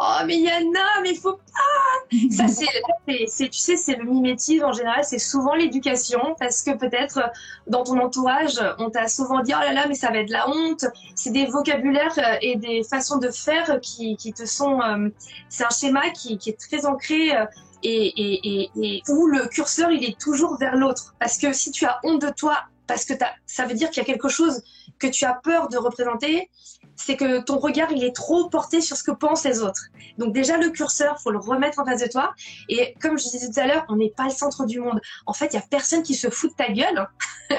[0.00, 2.16] Oh mais Yana, mais faut pas.
[2.30, 2.46] Ça
[3.28, 7.20] c'est, tu sais, c'est le mimétisme en général, c'est souvent l'éducation parce que peut-être
[7.66, 10.48] dans ton entourage, on t'a souvent dit oh là là, mais ça va être la
[10.48, 10.84] honte.
[11.16, 15.08] C'est des vocabulaires euh, et des façons de faire qui, qui te sont, euh,
[15.48, 17.36] c'est un schéma qui, qui, est très ancré.
[17.36, 17.44] Euh,
[17.82, 21.14] et, et, et, où le curseur il est toujours vers l'autre.
[21.20, 22.58] Parce que si tu as honte de toi,
[22.88, 23.14] parce que
[23.46, 24.62] ça veut dire qu'il y a quelque chose
[24.98, 26.50] que tu as peur de représenter,
[26.98, 29.86] c'est que ton regard il est trop porté sur ce que pensent les autres.
[30.18, 32.34] Donc déjà le curseur, faut le remettre en face de toi.
[32.68, 35.00] Et comme je disais tout à l'heure, on n'est pas le centre du monde.
[35.24, 37.08] En fait, il y a personne qui se fout de ta gueule.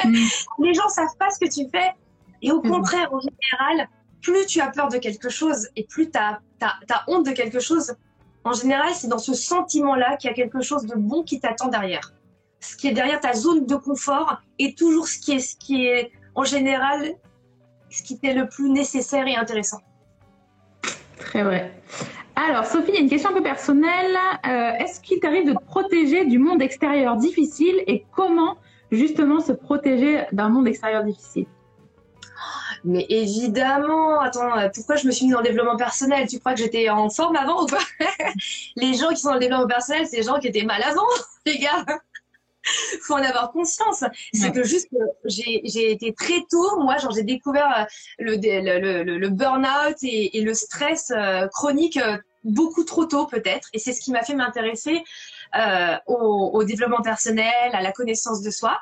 [0.04, 0.26] Mm.
[0.60, 1.92] les gens savent pas ce que tu fais.
[2.42, 2.70] Et au mm.
[2.70, 3.90] contraire, en général,
[4.22, 7.62] plus tu as peur de quelque chose et plus tu as, as honte de quelque
[7.62, 7.96] chose,
[8.44, 11.70] en général, c'est dans ce sentiment-là qu'il y a quelque chose de bon qui t'attend
[11.70, 12.14] derrière.
[12.60, 15.86] Ce qui est derrière ta zone de confort est toujours ce qui est, ce qui
[15.86, 17.16] est en général,
[17.90, 19.80] ce qui t'est le plus nécessaire et intéressant.
[21.18, 21.72] Très vrai.
[22.36, 24.18] Alors, Sophie, il y a une question un peu personnelle.
[24.48, 28.58] Euh, est-ce qu'il t'arrive de te protéger du monde extérieur difficile et comment
[28.92, 31.46] justement se protéger d'un monde extérieur difficile?
[32.86, 36.28] Mais évidemment, attends, euh, pourquoi je me suis mis dans le développement personnel?
[36.28, 37.80] Tu crois que j'étais en forme avant ou pas
[38.78, 41.02] Les gens qui sont dans le développement personnel, c'est les gens qui étaient mal avant,
[41.46, 41.86] les gars.
[43.02, 44.04] faut en avoir conscience.
[44.34, 44.90] C'est que juste,
[45.26, 47.84] j'ai été très tôt, moi, genre j'ai découvert euh,
[48.20, 52.00] le, le, le, le burn-out et, et, le stress euh, chronique
[52.44, 53.70] beaucoup trop tôt peut-être.
[53.74, 55.04] Et c'est ce qui m'a fait m'intéresser
[55.56, 58.80] euh, au, au, développement personnel, à la connaissance de soi.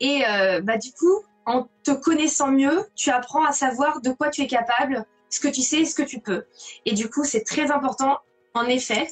[0.00, 4.30] Et euh, bah, du coup, en te connaissant mieux, tu apprends à savoir de quoi
[4.30, 6.44] tu es capable, ce que tu sais et ce que tu peux.
[6.84, 8.18] Et du coup, c'est très important,
[8.54, 9.08] en effet,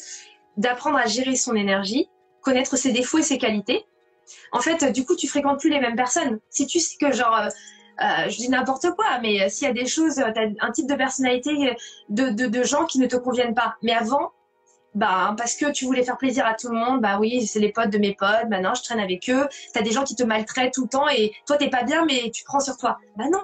[0.56, 2.08] d'apprendre à gérer son énergie,
[2.42, 3.84] connaître ses défauts et ses qualités.
[4.52, 6.38] En fait, du coup, tu fréquentes plus les mêmes personnes.
[6.50, 7.48] Si tu sais que genre, euh,
[8.00, 10.88] euh je dis n'importe quoi, mais s'il y a des choses, tu as un type
[10.88, 11.76] de personnalité
[12.08, 13.76] de, de, de gens qui ne te conviennent pas.
[13.82, 14.32] Mais avant,
[14.94, 17.72] bah parce que tu voulais faire plaisir à tout le monde, bah oui, c'est les
[17.72, 19.48] potes de mes potes, bah non, je traîne avec eux.
[19.72, 22.30] T'as des gens qui te maltraitent tout le temps et toi t'es pas bien mais
[22.30, 22.98] tu prends sur toi.
[23.16, 23.42] Bah non.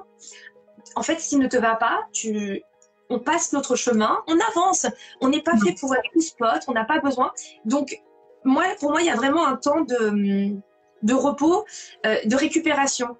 [0.96, 2.62] en fait, s'il ne te va pas, tu,
[3.10, 4.86] on passe notre chemin, on avance.
[5.20, 7.32] On n'est pas fait pour aller au spot, on n'a pas besoin.
[7.64, 8.00] Donc,
[8.44, 10.56] moi, pour moi, il y a vraiment un temps de,
[11.02, 11.64] de repos,
[12.06, 13.16] euh, de récupération.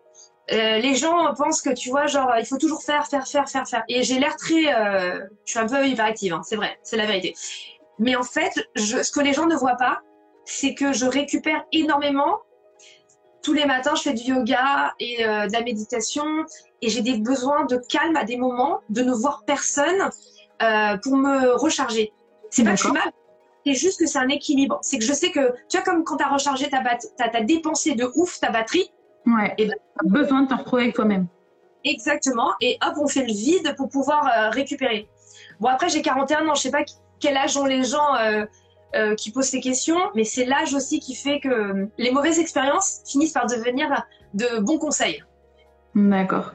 [0.53, 3.69] Euh, les gens pensent que tu vois, genre, il faut toujours faire, faire, faire, faire,
[3.69, 3.85] faire.
[3.89, 7.07] Et j'ai l'air très, euh, je suis un peu hyperactive, hein, c'est vrai, c'est la
[7.07, 7.35] vérité.
[7.99, 10.01] Mais en fait, je, ce que les gens ne voient pas,
[10.45, 12.39] c'est que je récupère énormément.
[13.43, 16.25] Tous les matins, je fais du yoga et euh, de la méditation
[16.83, 20.11] et j'ai des besoins de calme à des moments, de ne voir personne
[20.63, 22.13] euh, pour me recharger.
[22.51, 23.11] C'est pas que je suis mal,
[23.67, 24.79] c'est juste que c'est un équilibre.
[24.83, 27.37] C'est que je sais que, tu vois, comme quand tu as rechargé ta batterie, tu
[27.37, 28.91] as, dépensé de ouf ta batterie.
[29.27, 29.55] Ouais.
[29.59, 31.27] Et ben, besoin de te retrouver avec toi-même.
[31.85, 32.53] Exactement.
[32.61, 35.09] Et hop, on fait le vide pour pouvoir euh, récupérer.
[35.61, 36.55] Bon, après, j'ai 41 ans.
[36.55, 36.85] Je sais pas
[37.19, 38.45] quel âge ont les gens euh,
[38.95, 43.03] euh, qui posent ces questions, mais c'est l'âge aussi qui fait que les mauvaises expériences
[43.07, 44.05] finissent par devenir
[44.35, 45.23] de bons conseils.
[45.95, 46.53] D'accord.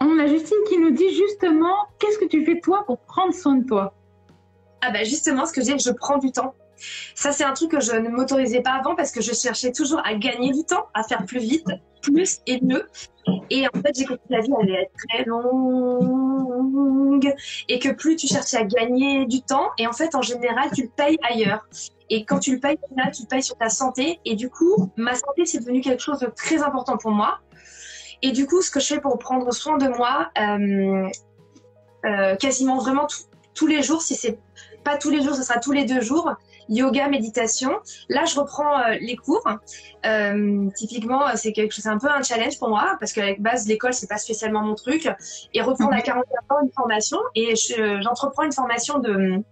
[0.00, 3.56] On a Justine qui nous dit justement, qu'est-ce que tu fais toi pour prendre soin
[3.56, 3.94] de toi?
[4.80, 6.54] Ah bah justement, ce que j'ai, je prends du temps.
[7.14, 10.00] Ça, c'est un truc que je ne m'autorisais pas avant parce que je cherchais toujours
[10.04, 11.66] à gagner du temps, à faire plus vite,
[12.02, 12.86] plus et mieux.
[13.50, 17.34] Et en fait, j'ai compris que la vie allait être très longue
[17.68, 20.82] et que plus tu cherchais à gagner du temps, et en fait, en général, tu
[20.82, 21.66] le payes ailleurs.
[22.10, 24.20] Et quand tu le payes là, tu le payes sur ta santé.
[24.24, 27.40] Et du coup, ma santé, c'est devenu quelque chose de très important pour moi.
[28.22, 31.08] Et du coup, ce que je fais pour prendre soin de moi, euh,
[32.06, 33.06] euh, quasiment vraiment
[33.54, 34.38] tous les jours, si c'est
[34.88, 36.32] pas tous les jours, ce sera tous les deux jours,
[36.70, 37.72] yoga, méditation.
[38.08, 39.46] Là, je reprends euh, les cours.
[40.06, 43.68] Euh, typiquement, c'est quelque chose, c'est un peu un challenge pour moi parce qu'avec base,
[43.68, 45.06] l'école, c'est pas spécialement mon truc.
[45.52, 47.54] Et reprendre à 41 ans une formation et
[48.00, 49.42] j'entreprends une formation de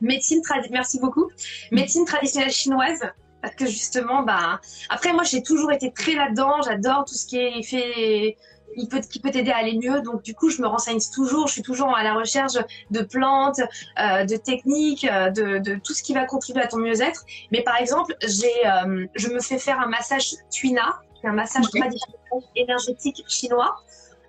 [0.00, 0.42] médecine.
[0.70, 1.30] Merci beaucoup.
[1.70, 3.02] Médecine traditionnelle chinoise
[3.42, 7.38] parce que justement, bah, après moi j'ai toujours été très là-dedans, j'adore tout ce qui
[7.38, 8.36] est fait
[8.76, 10.00] il peut, qui peut t'aider à aller mieux.
[10.02, 12.54] Donc du coup, je me renseigne toujours, je suis toujours à la recherche
[12.90, 13.60] de plantes,
[14.00, 17.24] euh, de techniques, euh, de, de, tout ce qui va contribuer à ton mieux-être.
[17.50, 22.42] Mais par exemple, j'ai, euh, je me fais faire un massage tuina, un massage traditionnel
[22.56, 23.76] énergétique chinois.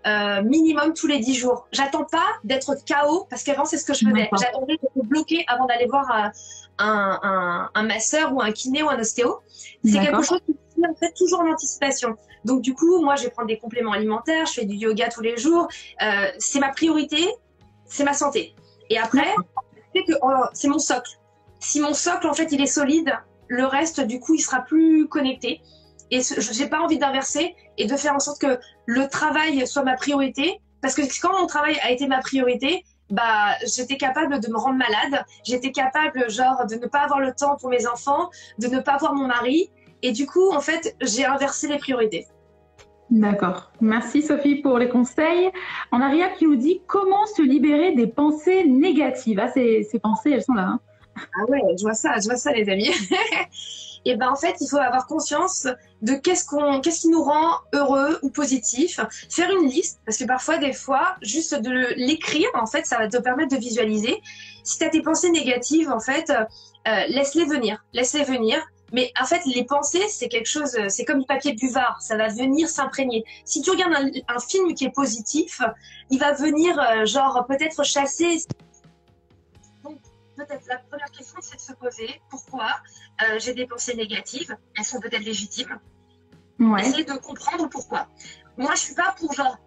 [0.05, 1.65] Euh, minimum tous les 10 jours.
[1.71, 4.29] J'attends pas d'être KO parce qu'avant c'est ce que je faisais.
[4.37, 6.31] J'attendais d'être bloqué avant d'aller voir un,
[6.77, 9.39] un, un, masseur ou un kiné ou un ostéo.
[9.85, 12.15] C'est quelque chose qui en fait toujours en anticipation.
[12.45, 15.21] Donc du coup, moi, je vais prendre des compléments alimentaires, je fais du yoga tous
[15.21, 15.67] les jours.
[16.01, 17.27] Euh, c'est ma priorité,
[17.85, 18.55] c'est ma santé.
[18.89, 19.33] Et après,
[20.21, 21.11] oh, c'est mon socle.
[21.59, 23.13] Si mon socle, en fait, il est solide,
[23.47, 25.61] le reste, du coup, il sera plus connecté.
[26.11, 29.83] Et je n'ai pas envie d'inverser et de faire en sorte que le travail soit
[29.83, 30.59] ma priorité.
[30.81, 34.77] Parce que quand mon travail a été ma priorité, bah, j'étais capable de me rendre
[34.77, 35.23] malade.
[35.45, 38.97] J'étais capable, genre, de ne pas avoir le temps pour mes enfants, de ne pas
[38.97, 39.69] voir mon mari.
[40.03, 42.27] Et du coup, en fait, j'ai inversé les priorités.
[43.09, 43.71] D'accord.
[43.79, 45.49] Merci Sophie pour les conseils.
[45.91, 49.39] On a Ria qui nous dit comment se libérer des pensées négatives.
[49.39, 50.67] Ah, ces, ces pensées, elles sont là.
[50.67, 50.79] Hein.
[51.15, 52.89] ah ouais, je vois ça, je vois ça les amis.
[54.05, 55.67] et ben en fait, il faut avoir conscience
[56.01, 58.99] de qu'est-ce qu'on, qu'est-ce qui nous rend heureux ou positif.
[59.29, 63.07] Faire une liste, parce que parfois, des fois, juste de l'écrire, en fait, ça va
[63.07, 64.21] te permettre de visualiser.
[64.63, 68.59] Si tu as tes pensées négatives, en fait, euh, laisse-les venir, laisse-les venir.
[68.93, 72.29] Mais en fait, les pensées, c'est quelque chose, c'est comme du papier buvard, ça va
[72.29, 73.25] venir s'imprégner.
[73.43, 75.61] Si tu regardes un, un, film qui est positif,
[76.09, 78.45] il va venir, euh, genre, peut-être chasser
[80.35, 82.69] peut-être la première question, c'est de se poser pourquoi
[83.21, 84.55] euh, j'ai des pensées négatives.
[84.77, 85.79] Elles sont peut-être légitimes.
[86.59, 86.81] Ouais.
[86.81, 88.07] Essayer de comprendre pourquoi.
[88.57, 89.57] Moi, je suis pas pour genre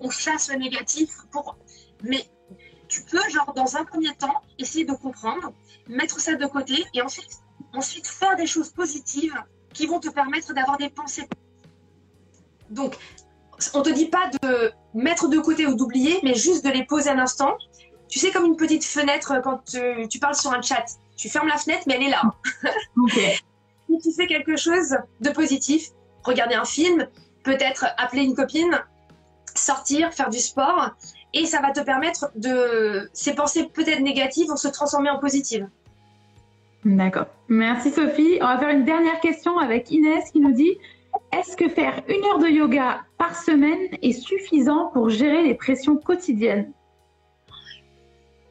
[0.00, 1.58] on chasse le négatif pour,
[2.02, 2.24] mais
[2.88, 5.52] tu peux genre dans un premier temps essayer de comprendre,
[5.88, 7.40] mettre ça de côté et ensuite
[7.74, 9.34] ensuite faire des choses positives
[9.72, 11.28] qui vont te permettre d'avoir des pensées.
[12.70, 12.96] Donc,
[13.74, 17.10] on te dit pas de mettre de côté ou d'oublier, mais juste de les poser
[17.10, 17.56] un instant
[18.10, 20.84] tu sais, comme une petite fenêtre quand tu, parles sur un chat.
[21.16, 22.22] Tu fermes la fenêtre, mais elle est là.
[22.96, 23.12] Ok.
[23.12, 25.88] si tu fais quelque chose de positif,
[26.24, 27.06] regarder un film,
[27.44, 28.80] peut-être appeler une copine,
[29.54, 30.90] sortir, faire du sport,
[31.32, 33.08] et ça va te permettre de.
[33.12, 35.68] Ces pensées peut-être négatives vont se transformer en positives.
[36.84, 37.26] D'accord.
[37.48, 38.38] Merci Sophie.
[38.40, 40.78] On va faire une dernière question avec Inès qui nous dit
[41.32, 45.96] Est-ce que faire une heure de yoga par semaine est suffisant pour gérer les pressions
[45.96, 46.72] quotidiennes?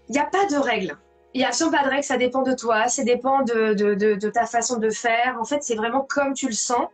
[0.09, 0.97] Il n'y a pas de règle.
[1.33, 4.29] Il n'y a pas de règle, ça dépend de toi, ça dépend de, de, de,
[4.29, 5.37] ta façon de faire.
[5.39, 6.87] En fait, c'est vraiment comme tu le sens.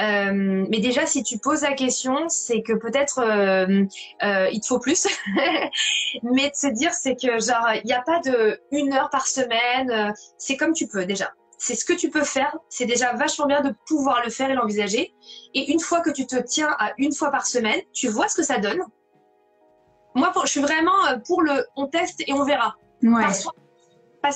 [0.00, 3.84] Euh, mais déjà, si tu poses la question, c'est que peut-être euh,
[4.24, 5.06] euh, il te faut plus.
[6.22, 9.26] mais de se dire, c'est que genre, il n'y a pas de une heure par
[9.26, 10.12] semaine.
[10.36, 11.32] c'est comme tu peux déjà.
[11.58, 12.56] c'est ce que tu peux faire.
[12.68, 15.14] C'est déjà vachement bien de pouvoir le faire et l'envisager.
[15.54, 18.34] Et une fois que tu te tiens à une fois par semaine, tu vois ce
[18.34, 18.80] que ça donne.
[20.16, 22.74] Moi, je suis vraiment euh, pour le on teste et on verra.
[23.02, 23.22] Ouais.
[23.22, 23.46] Parce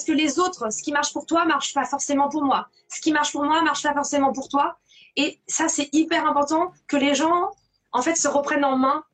[0.04, 2.68] que les autres, ce qui marche pour toi, marche pas forcément pour moi.
[2.88, 4.78] Ce qui marche pour moi, marche pas forcément pour toi.
[5.16, 7.50] Et ça, c'est hyper important que les gens,
[7.92, 9.04] en fait, se reprennent en main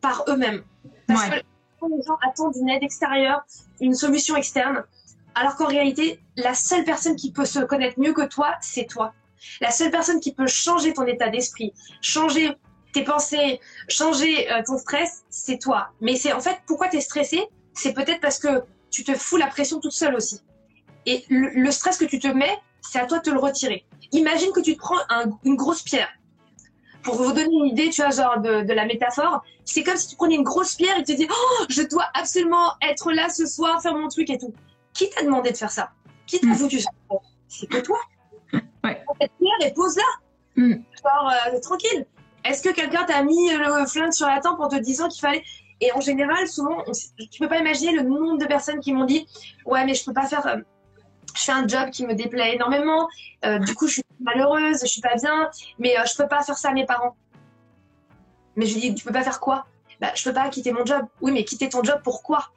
[0.00, 0.62] par eux-mêmes.
[1.06, 1.42] Parce Ouais.
[1.80, 3.42] que les gens attendent une aide extérieure,
[3.80, 4.84] une solution externe,
[5.34, 9.14] alors qu'en réalité, la seule personne qui peut se connaître mieux que toi, c'est toi.
[9.60, 12.56] La seule personne qui peut changer ton état d'esprit, changer
[12.92, 13.58] tes pensées,
[13.88, 15.88] changer euh, ton stress, c'est toi.
[16.00, 17.42] Mais c'est en fait, pourquoi tu es stressé?
[17.72, 20.40] C'est peut-être parce que tu te fous la pression toute seule aussi.
[21.06, 23.84] Et le, le stress que tu te mets, c'est à toi de te le retirer.
[24.12, 26.08] Imagine que tu te prends un- une grosse pierre.
[27.02, 30.06] Pour vous donner une idée, tu vois, genre de, de la métaphore, c'est comme si
[30.08, 33.28] tu prenais une grosse pierre et tu te dis, oh, je dois absolument être là
[33.28, 34.54] ce soir, faire mon truc et tout.
[34.94, 35.90] Qui t'a demandé de faire ça?
[36.26, 36.54] Qui t'a Mm.
[36.54, 36.90] foutu ça?
[37.48, 37.98] C'est que toi.
[38.84, 39.00] Ouais.
[39.04, 40.02] Prends cette pierre et pose-la.
[40.62, 40.74] Mm.
[40.74, 42.06] Genre, euh, tranquille.
[42.44, 45.42] Est-ce que quelqu'un t'a mis le flingue sur la tempe en te disant qu'il fallait.
[45.84, 46.92] Et en général, souvent, on
[47.30, 49.26] tu peux pas imaginer le nombre de personnes qui m'ont dit
[49.66, 50.46] Ouais, mais je peux pas faire.
[50.46, 50.56] euh,
[51.34, 53.08] je fais un job qui me déplaît énormément.
[53.44, 56.42] euh, du coup, je suis malheureuse, je suis pas bien, mais euh, je peux pas
[56.42, 57.16] faire ça à mes parents.
[58.56, 59.66] Mais je lui dis Tu peux pas faire quoi?
[60.00, 61.04] Bah, Je peux pas quitter mon job.
[61.20, 62.50] Oui, mais quitter ton job, pourquoi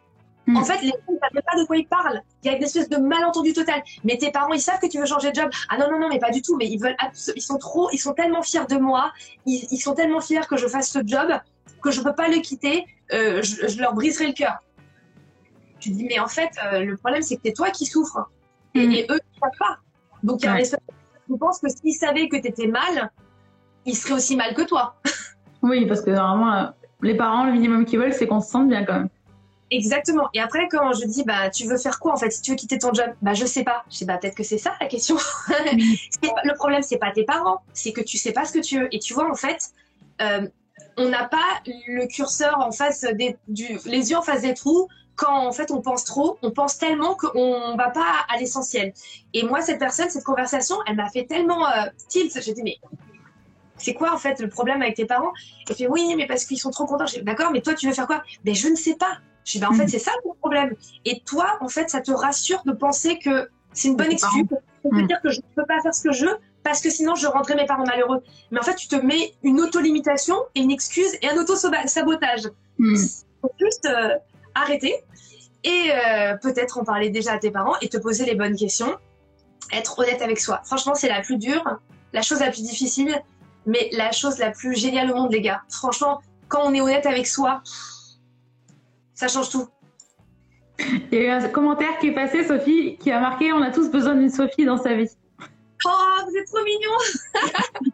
[0.48, 0.58] Mm.
[0.58, 2.22] En fait, les gens ne savent même pas de quoi ils parlent.
[2.44, 3.82] Il y a une espèce de malentendu total.
[4.04, 5.50] Mais tes parents, ils savent que tu veux changer de job?
[5.70, 6.56] Ah non, non, non, mais pas du tout.
[6.56, 6.96] Mais ils veulent
[7.36, 9.12] ils sont trop, ils sont tellement fiers de moi.
[9.48, 11.32] Ils, ils sont tellement fiers que je fasse ce job
[11.82, 12.86] que je peux pas le quitter.
[13.14, 14.58] Euh, je, je leur briserai le cœur.
[15.80, 18.30] Tu dis, mais en fait, euh, le problème, c'est que c'est toi qui souffres.
[18.74, 18.92] Et, Mm.
[18.92, 19.78] et eux, ils savent pas.
[20.24, 20.58] Donc, il y a un
[21.28, 23.12] je pense que s'ils savaient que tu étais mal,
[23.86, 24.96] ils seraient aussi mal que toi.
[25.62, 26.68] Oui, parce que normalement, euh,
[27.02, 29.10] les parents, le minimum qu'ils veulent, c'est qu'on se sente bien quand même.
[29.72, 30.30] Exactement.
[30.36, 32.56] Et après, quand je dis, bah, tu veux faire quoi en fait Si tu veux
[32.58, 33.84] quitter ton job, bah, je sais pas.
[33.90, 35.16] Je sais, bah, peut-être que c'est ça la question.
[35.48, 38.80] Pas- le problème, c'est pas tes parents, c'est que tu sais pas ce que tu
[38.80, 38.94] veux.
[38.94, 39.72] Et tu vois, en fait,
[40.22, 40.48] euh,
[40.98, 44.88] on n'a pas le curseur en face des, du, les yeux en face des trous.
[45.16, 48.92] Quand en fait on pense trop, on pense tellement qu'on va pas à l'essentiel.
[49.34, 52.38] Et moi, cette personne, cette conversation, elle m'a fait tellement euh, tilt.
[52.42, 52.78] J'ai dit, mais
[53.78, 55.32] c'est quoi en fait le problème avec tes parents?
[55.70, 57.06] Elle fait, oui, mais parce qu'ils sont trop contents.
[57.06, 58.24] J'ai d'accord, mais toi, tu veux faire quoi?
[58.44, 59.20] Ben, je ne sais pas.
[59.46, 59.90] Je dis, bah, en fait, Mhm.
[59.90, 60.76] c'est ça le problème.
[61.06, 64.44] Et toi, en fait, ça te rassure de penser que c'est une bonne excuse.
[64.84, 65.08] On peut Mhm.
[65.08, 67.28] dire que je ne peux pas faire ce que je veux parce que sinon je
[67.28, 68.22] rendrais mes parents malheureux.
[68.52, 72.50] Mais en fait, tu te mets une auto-limitation et une excuse et un auto-sabotage.
[72.80, 72.98] Mm.
[73.42, 74.16] faut juste euh,
[74.56, 74.96] arrêter
[75.64, 78.98] et euh, peut-être en parler déjà à tes parents et te poser les bonnes questions.
[79.72, 80.62] Être honnête avec soi.
[80.66, 81.80] Franchement, c'est la plus dure,
[82.14, 83.16] la chose la plus difficile,
[83.68, 85.62] mais la chose la plus géniale au monde, les gars.
[85.70, 87.62] Franchement, quand on est honnête avec soi,
[89.14, 89.68] ça change tout.
[90.80, 93.70] Il y a eu un commentaire qui est passé, Sophie, qui a marqué On a
[93.70, 95.10] tous besoin d'une Sophie dans sa vie.
[95.86, 95.90] Oh,
[96.28, 97.92] vous êtes trop mignons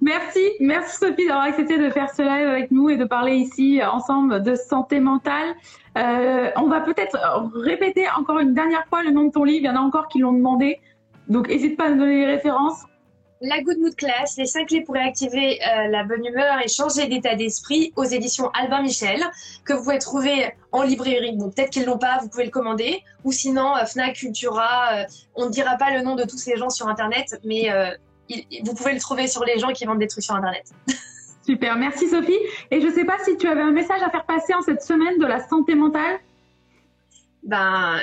[0.00, 3.80] Merci, merci Sophie d'avoir accepté de faire ce live avec nous et de parler ici
[3.84, 5.54] ensemble de santé mentale.
[5.98, 7.18] Euh, on va peut-être
[7.54, 9.64] répéter encore une dernière fois le nom de ton livre.
[9.64, 10.80] Il y en a encore qui l'ont demandé.
[11.28, 12.84] Donc, n'hésite pas à nous donner les références.
[13.40, 17.06] La Good Mood Class, les 5 clés pour réactiver euh, la bonne humeur et changer
[17.06, 19.22] d'état d'esprit aux éditions Albin Michel,
[19.64, 21.36] que vous pouvez trouver en librairie.
[21.36, 23.00] Bon, peut-être qu'ils l'ont pas, vous pouvez le commander.
[23.22, 25.04] Ou sinon, euh, Fnac, Cultura, euh,
[25.36, 27.70] on ne dira pas le nom de tous ces gens sur Internet, mais
[28.28, 30.64] il- vous pouvez le trouver sur les gens qui vendent des trucs sur Internet.
[31.46, 32.36] Super, merci Sophie.
[32.72, 35.16] Et je sais pas si tu avais un message à faire passer en cette semaine
[35.18, 36.18] de la santé mentale.
[37.44, 37.98] Ben,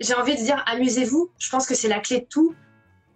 [0.00, 1.30] j'ai envie de dire, amusez-vous.
[1.38, 2.54] Je pense que c'est la clé de tout.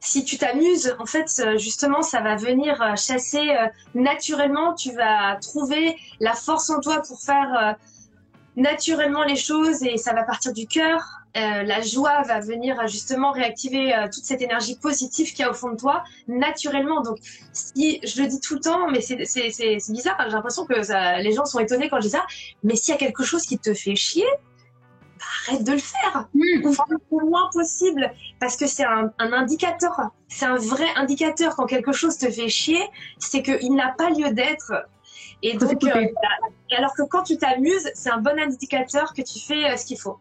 [0.06, 4.72] Si tu t'amuses, en fait, euh, justement, ça va venir euh, chasser euh, naturellement.
[4.72, 7.74] Tu vas trouver la force en toi pour faire
[8.54, 11.02] naturellement les choses et ça va partir du cœur.
[11.34, 15.70] La joie va venir justement réactiver toute cette énergie positive qu'il y a au fond
[15.72, 17.02] de toi naturellement.
[17.02, 17.18] Donc,
[17.52, 19.16] si je le dis tout le temps, mais c'est
[19.90, 22.24] bizarre, j'ai l'impression que les gens sont étonnés quand je dis ça,
[22.62, 24.26] mais s'il y a quelque chose qui te fait chier,
[25.26, 26.28] bah, arrête de le faire
[26.64, 31.56] ou faire le moins possible parce que c'est un, un indicateur, c'est un vrai indicateur
[31.56, 32.80] quand quelque chose te fait chier,
[33.18, 34.72] c'est qu'il n'a pas lieu d'être.
[35.42, 36.06] Et donc, euh,
[36.76, 39.98] alors que quand tu t'amuses, c'est un bon indicateur que tu fais euh, ce qu'il
[39.98, 40.18] faut.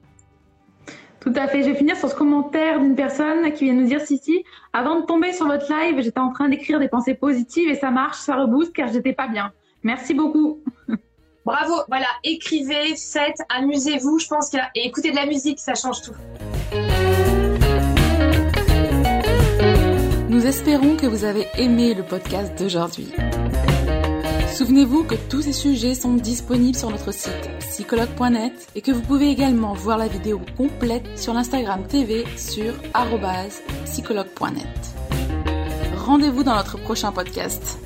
[1.21, 1.63] Tout à fait.
[1.63, 4.43] Je vais finir sur ce commentaire d'une personne qui vient nous dire si si,
[4.73, 7.89] avant de tomber sur votre live, j'étais en train d'écrire des pensées positives et ça
[7.89, 9.51] marche, ça rebooste car j'étais pas bien.
[9.83, 10.59] Merci beaucoup.
[11.45, 16.01] Bravo, voilà, écrivez, faites, amusez-vous, je pense que et écoutez de la musique, ça change
[16.01, 16.15] tout.
[20.27, 23.11] Nous espérons que vous avez aimé le podcast d'aujourd'hui.
[24.55, 29.29] Souvenez-vous que tous ces sujets sont disponibles sur notre site psychologue.net et que vous pouvez
[29.29, 32.73] également voir la vidéo complète sur l'Instagram TV sur
[33.85, 34.65] psychologue.net.
[35.97, 37.77] Rendez-vous dans notre prochain podcast.